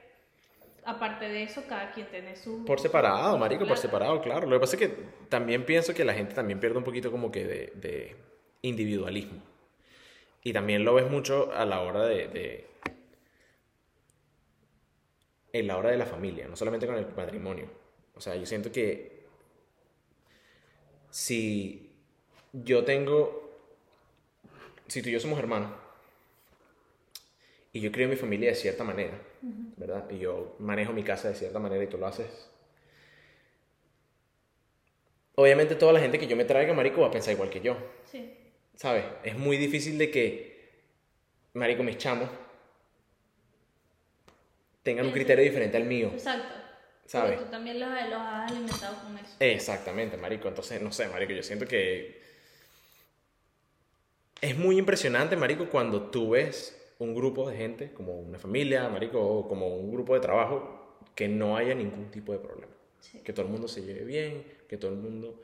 [0.85, 2.63] aparte de eso, cada quien tiene su...
[2.65, 4.47] Por separado, marico, por separado, claro.
[4.47, 4.95] Lo que pasa es que
[5.27, 8.15] también pienso que la gente también pierde un poquito como que de, de
[8.61, 9.41] individualismo.
[10.43, 12.67] Y también lo ves mucho a la hora de, de-
[15.51, 17.67] En la hora de la familia, no solamente con el matrimonio.
[18.15, 19.23] O sea, yo siento que
[21.09, 21.91] si
[22.53, 23.49] yo tengo...
[24.87, 25.71] Si tú y yo somos hermanos
[27.71, 29.13] y yo creo mi familia de cierta manera,
[29.77, 30.09] ¿verdad?
[30.09, 32.49] Y yo manejo mi casa de cierta manera y tú lo haces.
[35.35, 37.77] Obviamente toda la gente que yo me traiga, marico, va a pensar igual que yo,
[38.11, 38.33] Sí.
[38.75, 39.05] ¿sabes?
[39.23, 40.69] Es muy difícil de que,
[41.53, 42.29] marico, mis chamos
[44.89, 46.09] tengan un criterio diferente al mío.
[46.11, 46.51] Exacto.
[47.05, 47.33] ¿Sabes?
[47.33, 49.35] Porque tú también los, los has alimentado con eso.
[49.39, 50.47] Exactamente, marico.
[50.47, 52.19] Entonces, no sé, marico, yo siento que
[54.41, 59.21] es muy impresionante, marico, cuando tú ves un grupo de gente, como una familia, marico,
[59.21, 62.73] o como un grupo de trabajo, que no haya ningún tipo de problema.
[62.99, 63.19] Sí.
[63.19, 65.39] Que todo el mundo se lleve bien, que todo el mundo...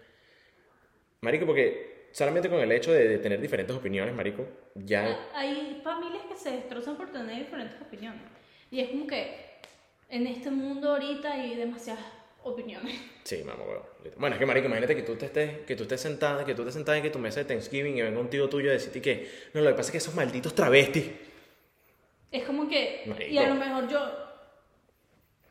[1.22, 4.44] Marico, porque solamente con el hecho de, de tener diferentes opiniones, marico,
[4.74, 5.30] ya...
[5.36, 8.35] Hay familias que se destrozan por tener diferentes opiniones.
[8.76, 9.34] Y es como que
[10.10, 12.04] en este mundo ahorita hay demasiadas
[12.44, 13.00] opiniones.
[13.24, 13.88] Sí, mamá, huevo.
[14.18, 16.64] Bueno, es que, marico, imagínate que tú te estés, que tú estés sentada, que tú
[16.64, 19.02] estés sentada en que tu mesa de Thanksgiving y venga un tío tuyo a decirte
[19.02, 21.06] que, no, lo que pasa es que esos malditos travestis...
[22.30, 23.04] Es como que.
[23.06, 23.40] Y Marico.
[23.40, 24.12] a lo mejor yo.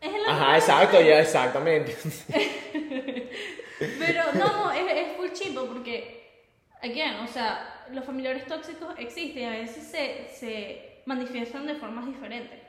[0.02, 1.96] Es el Ajá, exacto, ya, exactamente.
[3.78, 6.44] Pero no, no, es, es full chimbo porque,
[6.82, 12.04] again, o sea, los familiares tóxicos existen y a veces se, se manifiestan de formas
[12.04, 12.63] diferentes.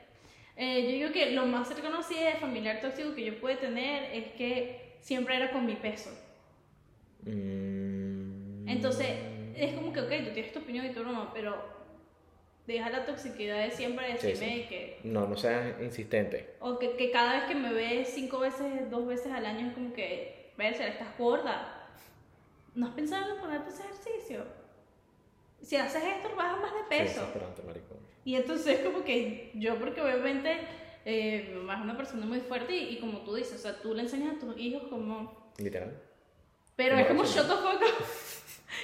[0.56, 4.14] Eh, yo digo que lo más cercano así de familiar tóxico que yo pude tener
[4.14, 6.10] es que siempre era con mi peso.
[7.24, 9.06] Mm, Entonces,
[9.54, 11.56] es como que, ok, tú tienes tu opinión y tú no, pero
[12.66, 14.66] deja la toxicidad de siempre Sí, decirme sí.
[14.68, 15.00] que...
[15.04, 16.54] No, no seas insistente.
[16.60, 19.74] O que, que cada vez que me ves cinco veces, dos veces al año es
[19.74, 21.72] como que, ves, estás gorda.
[22.74, 24.44] ¿No has pensado en ponerte hacer ejercicio?
[25.62, 27.20] Si haces esto, bajas más de Sí, peso.
[27.20, 27.94] desesperante, marico.
[28.26, 30.58] Y entonces como que yo, porque obviamente
[31.06, 33.80] eh, mi mamá es una persona muy fuerte y, y como tú dices, o sea,
[33.80, 35.52] tú le enseñas a tus hijos como...
[35.58, 35.96] Literal.
[36.74, 37.80] Pero es como fuck up,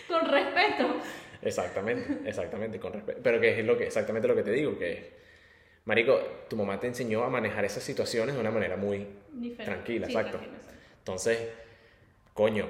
[0.08, 0.94] con respeto.
[1.42, 3.20] Exactamente, exactamente, con respeto.
[3.22, 5.12] Pero que es lo que, exactamente lo que te digo, que,
[5.84, 6.18] marico,
[6.48, 9.64] tu mamá te enseñó a manejar esas situaciones de una manera muy Diferente.
[9.64, 10.38] tranquila, Sí, exacto.
[10.38, 10.80] tranquila, exacto.
[10.98, 11.48] Entonces,
[12.32, 12.66] coño,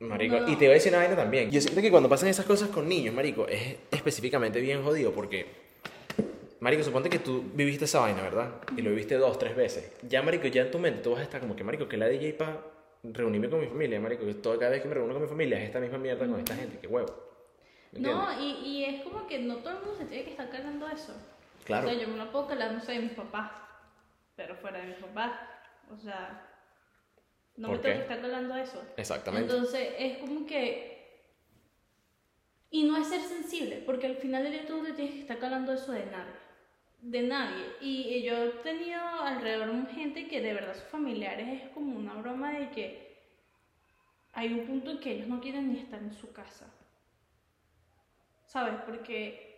[0.00, 0.40] marico.
[0.40, 0.48] No.
[0.48, 1.50] Y te voy a decir una vaina también.
[1.50, 5.46] Yo siento que cuando pasan esas cosas con niños, marico, es específicamente bien jodido porque,
[6.60, 8.50] marico, suponte que tú viviste esa vaina, ¿verdad?
[8.76, 9.92] Y lo viviste dos, tres veces.
[10.08, 12.06] Ya, marico, ya en tu mente tú vas a estar como que, marico, que la
[12.06, 12.60] DJ para
[13.02, 15.58] reunirme con mi familia, marico, que todo, cada vez que me reúno con mi familia
[15.58, 17.14] es esta misma mierda con esta gente, qué huevo.
[17.92, 20.88] No, y, y es como que no todo el mundo se tiene que estar cargando
[20.88, 21.14] eso.
[21.64, 21.86] Claro.
[21.86, 23.52] O sea, yo me lo puedo calar, no sé, de mis papás,
[24.36, 25.32] pero fuera de mis papás.
[25.92, 26.50] O sea,
[27.56, 27.98] no me ¿Por tengo qué?
[27.98, 28.82] que estar calando eso.
[28.96, 29.52] Exactamente.
[29.52, 30.92] Entonces, es como que.
[32.70, 35.20] Y no es ser sensible, porque al final del día tú no te tienes que
[35.20, 36.32] estar calando eso de nadie.
[37.04, 37.66] De nadie.
[37.82, 42.50] Y, yo he tenido alrededor gente que de verdad sus familiares es como una broma
[42.52, 43.14] de que
[44.32, 46.66] hay un punto en que ellos no quieren ni estar en su casa.
[48.46, 48.80] ¿Sabes?
[48.86, 49.54] Porque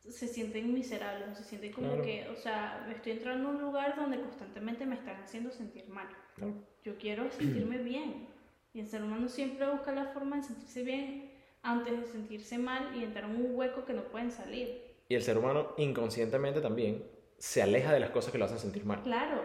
[0.00, 2.02] se sienten miserables, se sienten como Claro.
[2.02, 5.88] que, o sea, me estoy entrando a un lugar donde constantemente me están haciendo sentir
[5.88, 6.08] mal.
[6.34, 6.52] Claro.
[6.84, 8.28] Yo quiero sentirme bien.
[8.74, 11.30] Y el ser humano siempre busca la forma de sentirse bien
[11.62, 14.81] antes de sentirse mal y entrar en un hueco que no pueden salir.
[15.12, 17.06] Y el ser humano inconscientemente también
[17.36, 19.02] se aleja de las cosas que lo hacen sentir mal.
[19.02, 19.42] Claro.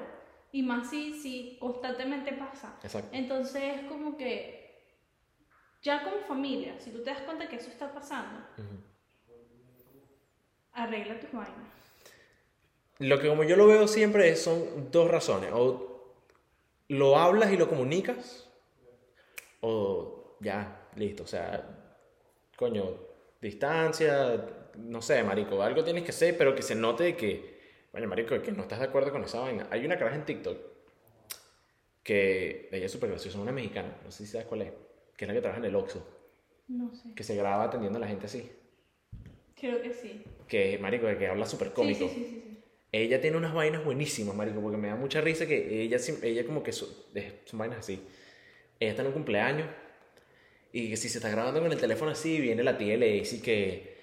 [0.54, 2.80] Y más si, si constantemente pasa.
[2.82, 3.10] Exacto.
[3.12, 4.80] Entonces es como que
[5.82, 8.40] ya como familia, si tú te das cuenta que eso está pasando,
[10.72, 11.74] arregla tus vainas.
[13.00, 15.52] Lo que como yo lo veo siempre es- son dos razones.
[15.54, 16.16] O
[16.88, 18.50] lo hablas y lo comunicas,
[19.60, 21.24] o ya, listo.
[21.24, 21.68] O sea,
[22.56, 22.86] coño,
[23.42, 24.46] distancia,
[24.78, 27.58] no sé, marico, algo tienes que hacer, pero que se note que,
[27.92, 29.68] coño, marico, que no estás de acuerdo con esa vaina.
[29.72, 30.58] Hay una caraja en TikTok
[32.04, 34.72] que ella es súper graciosa, una mexicana, no sé si sabes cuál es,
[35.18, 36.08] que es la que trabaja en el Oxxo,
[36.68, 37.14] No sé.
[37.16, 38.50] que se graba atendiendo a la gente así.
[39.60, 40.24] Creo que sí.
[40.48, 42.08] Que, marico, que habla súper cómico.
[42.08, 42.64] sí, sí, sí, sí.
[42.94, 46.64] Ella tiene unas vainas buenísimas, marico, porque me da mucha risa que ella, ella como
[46.64, 46.86] que es-
[47.46, 48.02] son vainas así.
[48.80, 49.68] Ella está en un cumpleaños
[50.72, 53.08] y que si se está grabando con el teléfono así, viene la tía y le
[53.14, 53.97] dice que,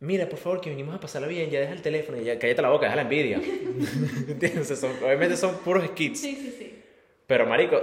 [0.00, 2.62] mira, por favor, que venimos a pasarla bien, ya deja el teléfono y ya cállate
[2.62, 3.36] la boca, deja la envidia.
[4.28, 4.78] ¿Entiendes?
[4.78, 6.20] Son- obviamente son puros skits.
[6.20, 6.82] Sí, sí, sí.
[7.26, 7.80] Pero, marico,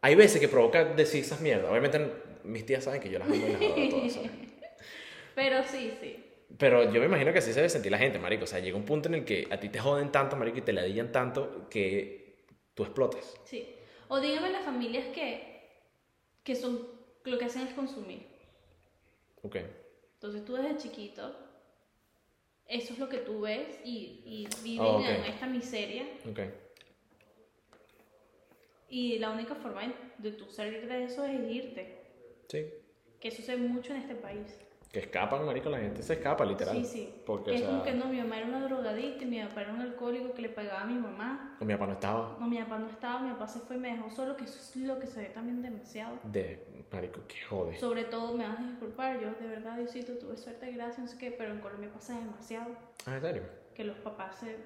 [0.00, 1.70] hay veces que provoca decir esas mierdas.
[1.70, 2.00] Obviamente
[2.44, 4.30] mis tías saben que yo las amo y las adoro todas, ¿sabes?
[5.34, 6.24] Pero sí, sí.
[6.56, 8.44] Pero yo me imagino que así se debe sentir la gente, marico.
[8.44, 10.62] O sea, llega un punto en el que a ti te joden tanto, marico, y
[10.62, 13.34] te ladillan tanto que tú explotas.
[13.44, 13.68] Sí.
[14.08, 15.68] O dígame las familias que,
[16.42, 16.88] que son,
[17.24, 18.26] lo que hacen es consumir.
[19.42, 19.56] Ok.
[20.20, 21.32] Entonces tú desde chiquito,
[22.66, 25.04] eso es lo que tú ves y, y viven ok.
[25.04, 26.08] en esta miseria.
[26.28, 26.40] Ok.
[28.88, 29.82] Y la única forma
[30.18, 32.02] de, tú salir de eso es irte.
[32.48, 32.66] Sí.
[33.20, 34.58] Que eso se mucho en este país.
[34.92, 36.74] Que escapan, marico, la gente se escapa, literal.
[36.76, 37.14] Sí, sí.
[37.26, 39.60] Porque, es o sea, como que no, mi mamá era una drogadicta y mi papá
[39.62, 41.56] era un alcohólico que le pagaba a mi mamá.
[41.60, 43.78] o mi papá no estaba No, mi papá no estaba, mi papá se fue y
[43.80, 46.18] me dejó solo, que eso es lo que se ve también demasiado.
[46.22, 47.76] de, marico, que jode.
[47.78, 51.18] Sobre todo, me vas a disculpar, yo de verdad, Diosito, tuve suerte, gracias, no sé
[51.18, 52.74] qué, pero en Colombia pasa demasiado
[53.04, 53.42] Ah, ¿en serio?
[53.74, 54.56] que los papás se,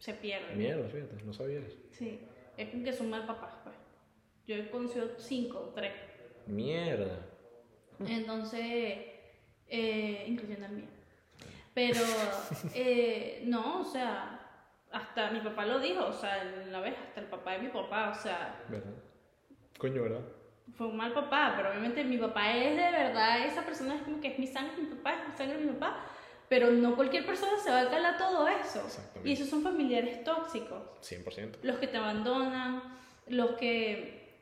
[0.00, 0.58] se pierden.
[0.58, 1.76] Mierda, fíjate, no sabía eso.
[1.92, 2.18] Sí,
[2.56, 3.76] es como que son mal papás, pues.
[4.48, 5.92] Yo he conocido cinco, tres.
[6.48, 7.20] Mierda.
[8.04, 8.98] Entonces,
[9.72, 10.88] eh, incluyendo el mío.
[11.74, 12.00] Pero,
[12.74, 14.38] eh, no, o sea,
[14.92, 18.10] hasta mi papá lo dijo, o sea, la vez, hasta el papá de mi papá,
[18.10, 18.92] o sea, ¿Verdad?
[19.78, 20.20] Coño, ¿verdad?
[20.76, 24.20] fue un mal papá, pero obviamente mi papá es de verdad, esa persona es como
[24.20, 26.04] que es mi sangre, mi papá es mi sangre, mi papá,
[26.48, 28.86] pero no cualquier persona se va a calar todo eso.
[29.24, 31.56] Y esos son familiares tóxicos, 100%.
[31.62, 32.82] los que te abandonan,
[33.28, 34.38] los que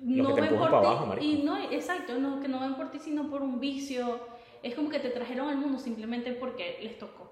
[0.00, 2.90] Los que te ven por ti, abajo, y no, exacto, no, que no ven por
[2.90, 4.20] ti sino por un vicio,
[4.62, 7.28] es como que te trajeron al mundo simplemente porque les tocó.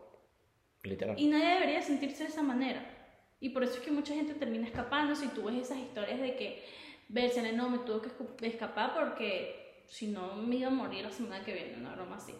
[0.83, 1.19] Literal.
[1.19, 2.97] Y nadie debería sentirse de esa manera.
[3.41, 5.15] Y por eso es que mucha gente termina escapando.
[5.15, 6.63] Si tú ves esas historias de que,
[7.09, 11.45] Bersele, no, me tuvo que escapar porque si no me iba a morir la semana
[11.45, 12.35] que viene, una broma así.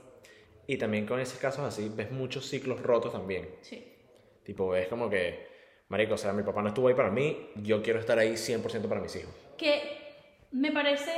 [0.67, 3.49] Y también con esos casos así, ves muchos ciclos rotos también.
[3.61, 3.85] Sí.
[4.43, 5.47] Tipo, ves como que,
[5.89, 8.89] marico, o sea, mi papá no estuvo ahí para mí, yo quiero estar ahí 100%
[8.89, 9.33] para mis hijos.
[9.57, 11.13] Que me parece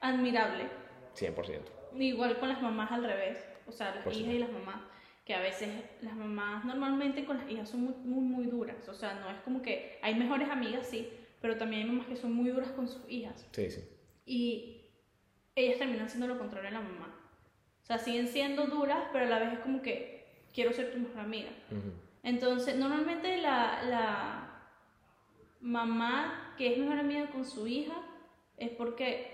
[0.00, 0.66] admirable.
[1.16, 1.81] 100%.
[1.98, 3.38] Igual con las mamás al revés.
[3.66, 4.80] O sea, las Por hijas y las mamás.
[5.24, 5.68] Que a veces
[6.00, 8.88] las mamás normalmente con las hijas son muy, muy, muy duras.
[8.88, 11.08] O sea, no es como que hay mejores amigas, sí,
[11.40, 13.46] pero también hay mamás que son muy duras con sus hijas.
[13.52, 13.80] Sí, sí.
[14.26, 14.78] y
[15.54, 17.14] ellas terminan siendo lo contrario de la mamá.
[17.82, 20.24] O sea, siguen siendo duras, pero a la vez es como que
[20.54, 21.50] quiero ser tu mejor amiga.
[22.22, 24.62] Entonces, normalmente la, la
[25.60, 27.94] mamá que es mejor amiga con su hija
[28.56, 29.30] es porque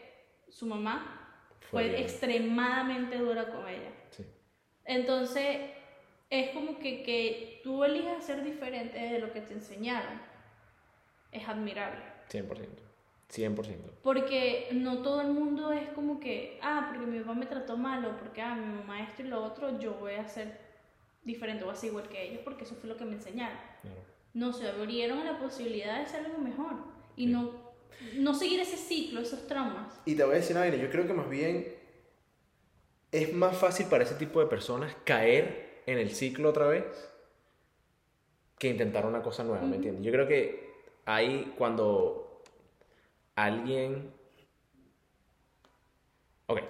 [0.48, 1.17] su mamá
[1.60, 3.90] Fue extremadamente dura con ella.
[4.10, 4.24] Sí.
[4.84, 5.70] Entonces,
[6.30, 10.20] es como que, que tú elijas ser diferente de lo que te enseñaron.
[11.32, 12.00] Es admirable.
[12.30, 12.66] 100%.
[13.30, 13.76] 100%.
[14.02, 18.04] Porque no todo el mundo es como que, ah, porque mi papá me trató mal
[18.06, 20.58] o porque, ah, mi mamá esto y lo otro, yo voy a ser
[21.22, 23.58] diferente, voy a ser igual que ellos porque eso fue lo que me enseñaron.
[23.82, 24.00] Claro.
[24.32, 26.72] No, se abrieron a la posibilidad de ser algo mejor
[27.16, 27.32] y Sí.
[27.32, 27.67] no,
[28.14, 30.00] no seguir ese ciclo, esos traumas.
[30.04, 31.74] Y te voy a decir una yo creo que más bien
[33.12, 36.84] es más fácil para ese tipo de personas caer en el ciclo otra vez
[38.58, 40.04] que intentar una cosa nueva, ¿me entiendes?
[40.04, 40.72] Yo creo que
[41.04, 42.42] ahí cuando
[43.36, 44.12] alguien...
[46.46, 46.60] Ok,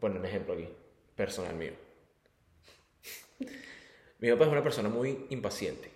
[0.00, 0.68] bueno, un ejemplo aquí,
[1.16, 1.72] personal mío.
[4.18, 5.90] Mi papá es una persona muy impaciente,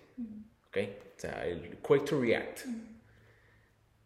[0.67, 0.77] ¿ok?
[1.15, 2.61] O sea, el quick to react.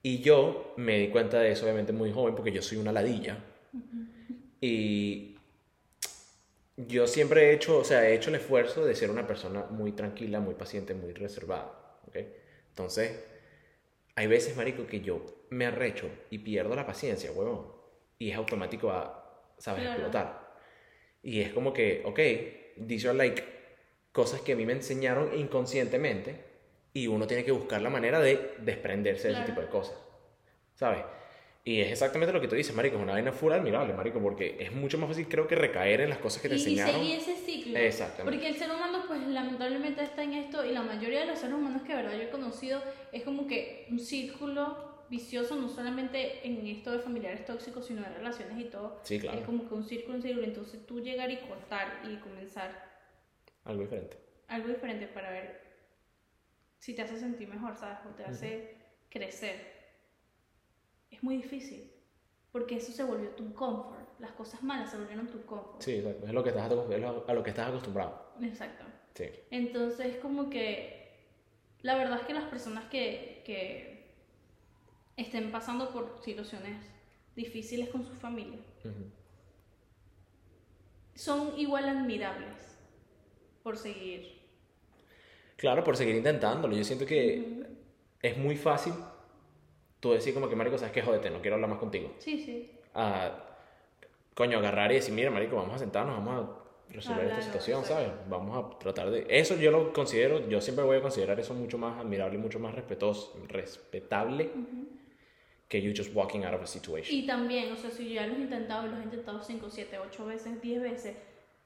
[0.02, 3.38] Y yo me di cuenta de eso, obviamente, muy joven, porque yo soy una ladilla.
[4.62, 5.36] Y
[6.78, 9.91] yo siempre he hecho, o sea, he hecho el esfuerzo de ser una persona muy
[9.91, 12.00] tranquila, muy paciente, muy reservada.
[12.08, 12.18] ¿ok?
[12.70, 13.24] Entonces,
[14.16, 17.68] hay veces, marico, que yo me arrecho y pierdo la paciencia, huevón.
[18.18, 19.82] Y es automático a, ¿sabes?
[19.82, 20.00] Claro.
[20.00, 20.56] Explotar.
[21.24, 23.43] Y es como que, ok, these are like
[24.12, 26.49] cosas que a mí me enseñaron inconscientemente
[26.94, 29.96] y uno tiene que buscar la manera de desprenderse de ese tipo de cosas,
[30.76, 31.04] ¿sabes?
[31.66, 34.56] Y es exactamente lo que tú dices, marico, es una vaina full admirable, marico, porque
[34.60, 36.96] es mucho más fácil creo que recaer en las cosas que te y enseñaron.
[36.96, 37.78] seguir ese ciclo.
[37.78, 38.32] Exactamente.
[38.32, 41.56] Porque el ser humano, pues lamentablemente está en esto y la mayoría de los seres
[41.56, 42.82] humanos que de verdad yo he conocido
[43.12, 48.10] es como que un círculo vicioso, no solamente en esto de familiares tóxicos, sino de
[48.10, 49.00] relaciones y todo.
[49.04, 49.38] Sí, claro.
[49.40, 50.46] Es como que un círculo, un círculo.
[50.46, 52.72] Entonces tú llegar y cortar y comenzar
[53.66, 54.18] Algo diferente.
[54.48, 55.68] algo diferente para ver
[56.80, 58.00] si te hace sentir mejor, ¿sabes?
[58.10, 58.78] O te hace
[59.10, 59.80] crecer.
[61.12, 61.92] Es muy difícil.
[62.52, 64.20] Porque eso se volvió tu comfort.
[64.20, 65.82] Las cosas malas se volvieron tu comfort.
[65.82, 66.26] Sí, exacto.
[66.26, 68.34] Es lo que estás, a lo que estás acostumbrado.
[68.42, 68.86] Exacto.
[69.14, 69.26] Sí.
[69.52, 71.00] Entonces, como que
[71.82, 74.14] la verdad es que las personas que, que
[75.16, 76.78] estén pasando por situaciones
[77.36, 78.60] difíciles con su familia
[81.16, 82.78] son igual admirables
[83.64, 84.39] por seguir.
[85.60, 86.76] Claro, por seguir intentándolo.
[86.76, 87.66] Yo siento que
[88.22, 88.93] es muy fácil
[89.99, 92.14] tú decir como que, marico, sabes que jódete, no quiero hablar más contigo.
[92.20, 92.72] Sí, sí.
[92.93, 93.32] A,
[94.34, 97.84] coño, agarrar y decir, mira, marico, vamos a sentarnos, vamos a resolver esta Hablarlo, situación.
[97.84, 98.07] ¿sabes?
[98.30, 99.26] Vamos a tratar de...
[99.30, 102.57] Eso yo lo considero, yo siempre voy a considerar eso mucho más admirable y mucho
[102.60, 104.49] más respetuoso, respetable
[105.68, 107.14] que you just walking out of a situation.
[107.14, 110.26] Y también, o sea, si ya los he intentado los he intentado 5, 7, 8
[110.26, 111.16] veces, 10 veces,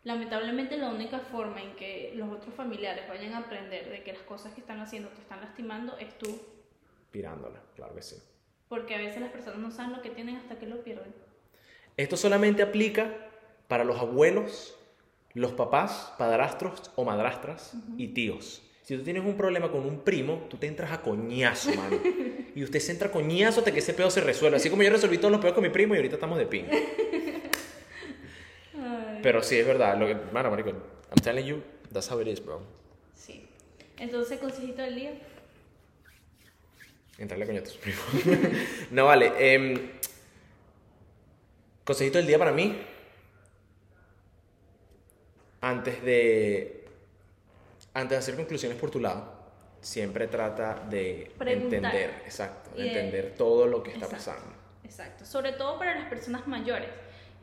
[0.03, 4.21] lamentablemente la única forma en que los otros familiares vayan a aprender de que las
[4.23, 6.39] cosas que están haciendo te están lastimando es tú.
[7.11, 8.17] Pirándola, claro que sí.
[8.67, 11.13] Porque a veces las personas no saben lo que tienen hasta que lo pierden.
[11.95, 13.13] Esto solamente aplica
[13.67, 14.75] para los abuelos,
[15.33, 18.63] los papás, padrastros o madrastras y tíos.
[18.81, 21.97] Si tú tienes un problema con un primo, tú te entras a coñazo, mano.
[22.55, 24.57] y usted se entra a coñazo hasta que ese pedo se resuelva.
[24.57, 26.65] Así como yo resolví todos los pedos con mi primo y ahorita estamos de pin.
[29.23, 29.97] Pero sí, es verdad.
[29.97, 32.61] Lo que, mano, marico, I'm telling you, that's how it is, bro.
[33.15, 33.47] Sí.
[33.97, 35.13] Entonces, consejito del día.
[37.17, 38.03] Entrarle coño a tus primos.
[38.91, 39.31] no, vale.
[39.39, 39.89] em,
[41.85, 42.77] consejito del día para mí.
[45.61, 46.85] Antes de.
[47.93, 49.31] Antes de hacer conclusiones por tu lado,
[49.79, 51.75] siempre trata de Preguntar.
[51.75, 54.31] entender, exacto, de- entender todo lo que está Exacto.
[54.31, 54.55] pasando.
[54.83, 55.25] Exacto.
[55.25, 56.89] Sobre todo para las personas mayores,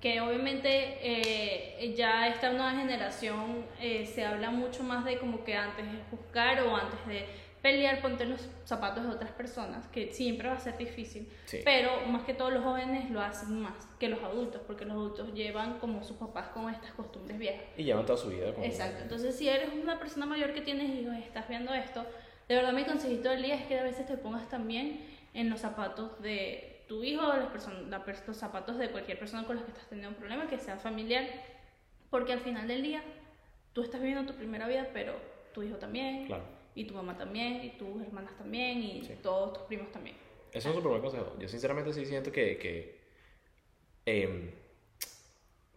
[0.00, 0.68] que obviamente
[1.02, 5.98] eh, ya esta nueva generación eh, se habla mucho más de como que antes de
[6.10, 7.26] juzgar o antes de
[7.60, 11.28] pelear, ponte en los zapatos de otras personas, que siempre va a ser difícil.
[11.44, 11.60] Sí.
[11.64, 15.34] Pero más que todo los jóvenes lo hacen más que los adultos, porque los adultos
[15.34, 17.64] llevan como sus papás con estas costumbres viejas.
[17.76, 19.02] Y llevan toda su vida con Exacto.
[19.02, 22.06] Entonces, si eres una persona mayor que tienes hijos y estás viendo esto,
[22.48, 25.00] de verdad mi consejito del día es que a veces te pongas también
[25.34, 29.54] en los zapatos de tu hijo las personas, la los zapatos de cualquier persona con
[29.54, 31.24] la que estás teniendo un problema, que sea familiar,
[32.10, 33.00] porque al final del día
[33.72, 35.14] tú estás viviendo tu primera vida, pero
[35.54, 36.42] tu hijo también, Claro.
[36.74, 39.14] y tu mamá también, y tus hermanas también, y Sí.
[39.22, 40.16] todos tus primos también.
[40.50, 41.36] Eso es un súper buen consejo.
[41.38, 43.00] Yo sinceramente sí siento que, que
[44.04, 44.50] em,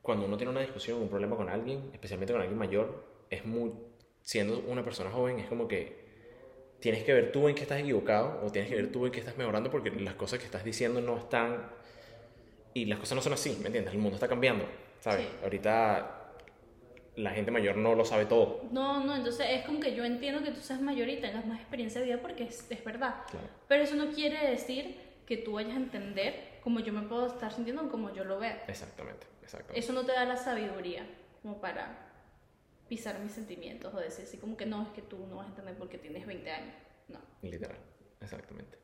[0.01, 3.71] cuando uno tiene una discusión, un problema con alguien, especialmente con alguien mayor, es muy,
[4.23, 6.02] siendo una persona joven, es como que
[6.83, 9.19] tienes que ver tú en qué estás equivocado o tienes que ver tú en qué
[9.19, 11.65] estás mejorando porque las cosas que estás diciendo no están
[12.73, 13.93] y las cosas no son así, ¿me entiendes?
[13.93, 14.65] El mundo está cambiando,
[14.99, 15.25] ¿sabes?
[15.25, 15.31] Sí.
[15.43, 16.33] Ahorita
[17.15, 18.65] la gente mayor no lo sabe todo.
[18.71, 21.61] No, no, entonces es como que yo entiendo que tú seas mayor y tengas más
[21.61, 23.15] experiencia de vida porque es, es verdad.
[23.31, 23.47] Claro.
[23.69, 27.53] Pero eso no quiere decir que tú vayas a entender como yo me puedo estar
[27.53, 28.57] sintiendo como yo lo veo.
[28.67, 29.79] Exactamente, exactamente.
[29.79, 31.05] Eso no te da la sabiduría
[31.41, 32.02] como para
[32.87, 35.49] pisar mis sentimientos o decir así como que no, es que tú no vas a
[35.49, 36.75] entender porque tienes 20 años.
[37.07, 37.19] No.
[37.41, 37.77] Literal,
[38.21, 38.77] exactamente.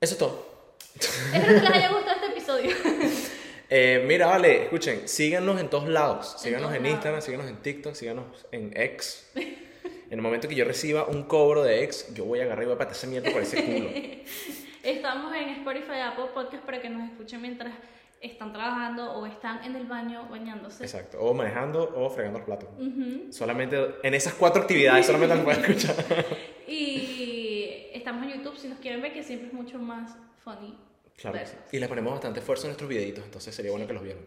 [0.00, 0.58] Eso es todo.
[0.94, 2.76] Espero que les haya gustado este episodio.
[3.70, 6.32] Eh, mira, vale, escuchen, síganos en todos lados.
[6.36, 6.94] En Síganos en, lados.
[6.94, 9.30] Instagram, síganos en TikTok, síganos en X.
[9.34, 12.66] En el momento que yo reciba un cobro de X, yo voy a agarrar y
[12.66, 13.90] voy a patear esa mierda por ese culo.
[14.82, 17.74] Estamos en Spotify, Apple Podcast para que nos escuchen mientras
[18.20, 20.84] están trabajando o están en el baño bañándose.
[20.84, 21.18] Exacto.
[21.20, 22.68] O manejando o fregando los platos.
[22.78, 23.32] Ujú.
[23.32, 25.96] Solamente en esas cuatro actividades solamente las pueden escuchar.
[26.70, 30.14] Y estamos en YouTube si nos quieren ver, que siempre es mucho más
[30.44, 30.78] funny.
[31.16, 31.56] Claro vernos.
[31.72, 34.22] Y le ponemos bastante esfuerzo a nuestros videitos, entonces sería bueno que los vieran.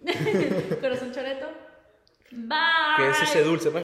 [0.80, 1.46] Corazón choreto.
[2.32, 2.58] Bye.
[2.96, 3.74] Cuídense ese dulce, pues.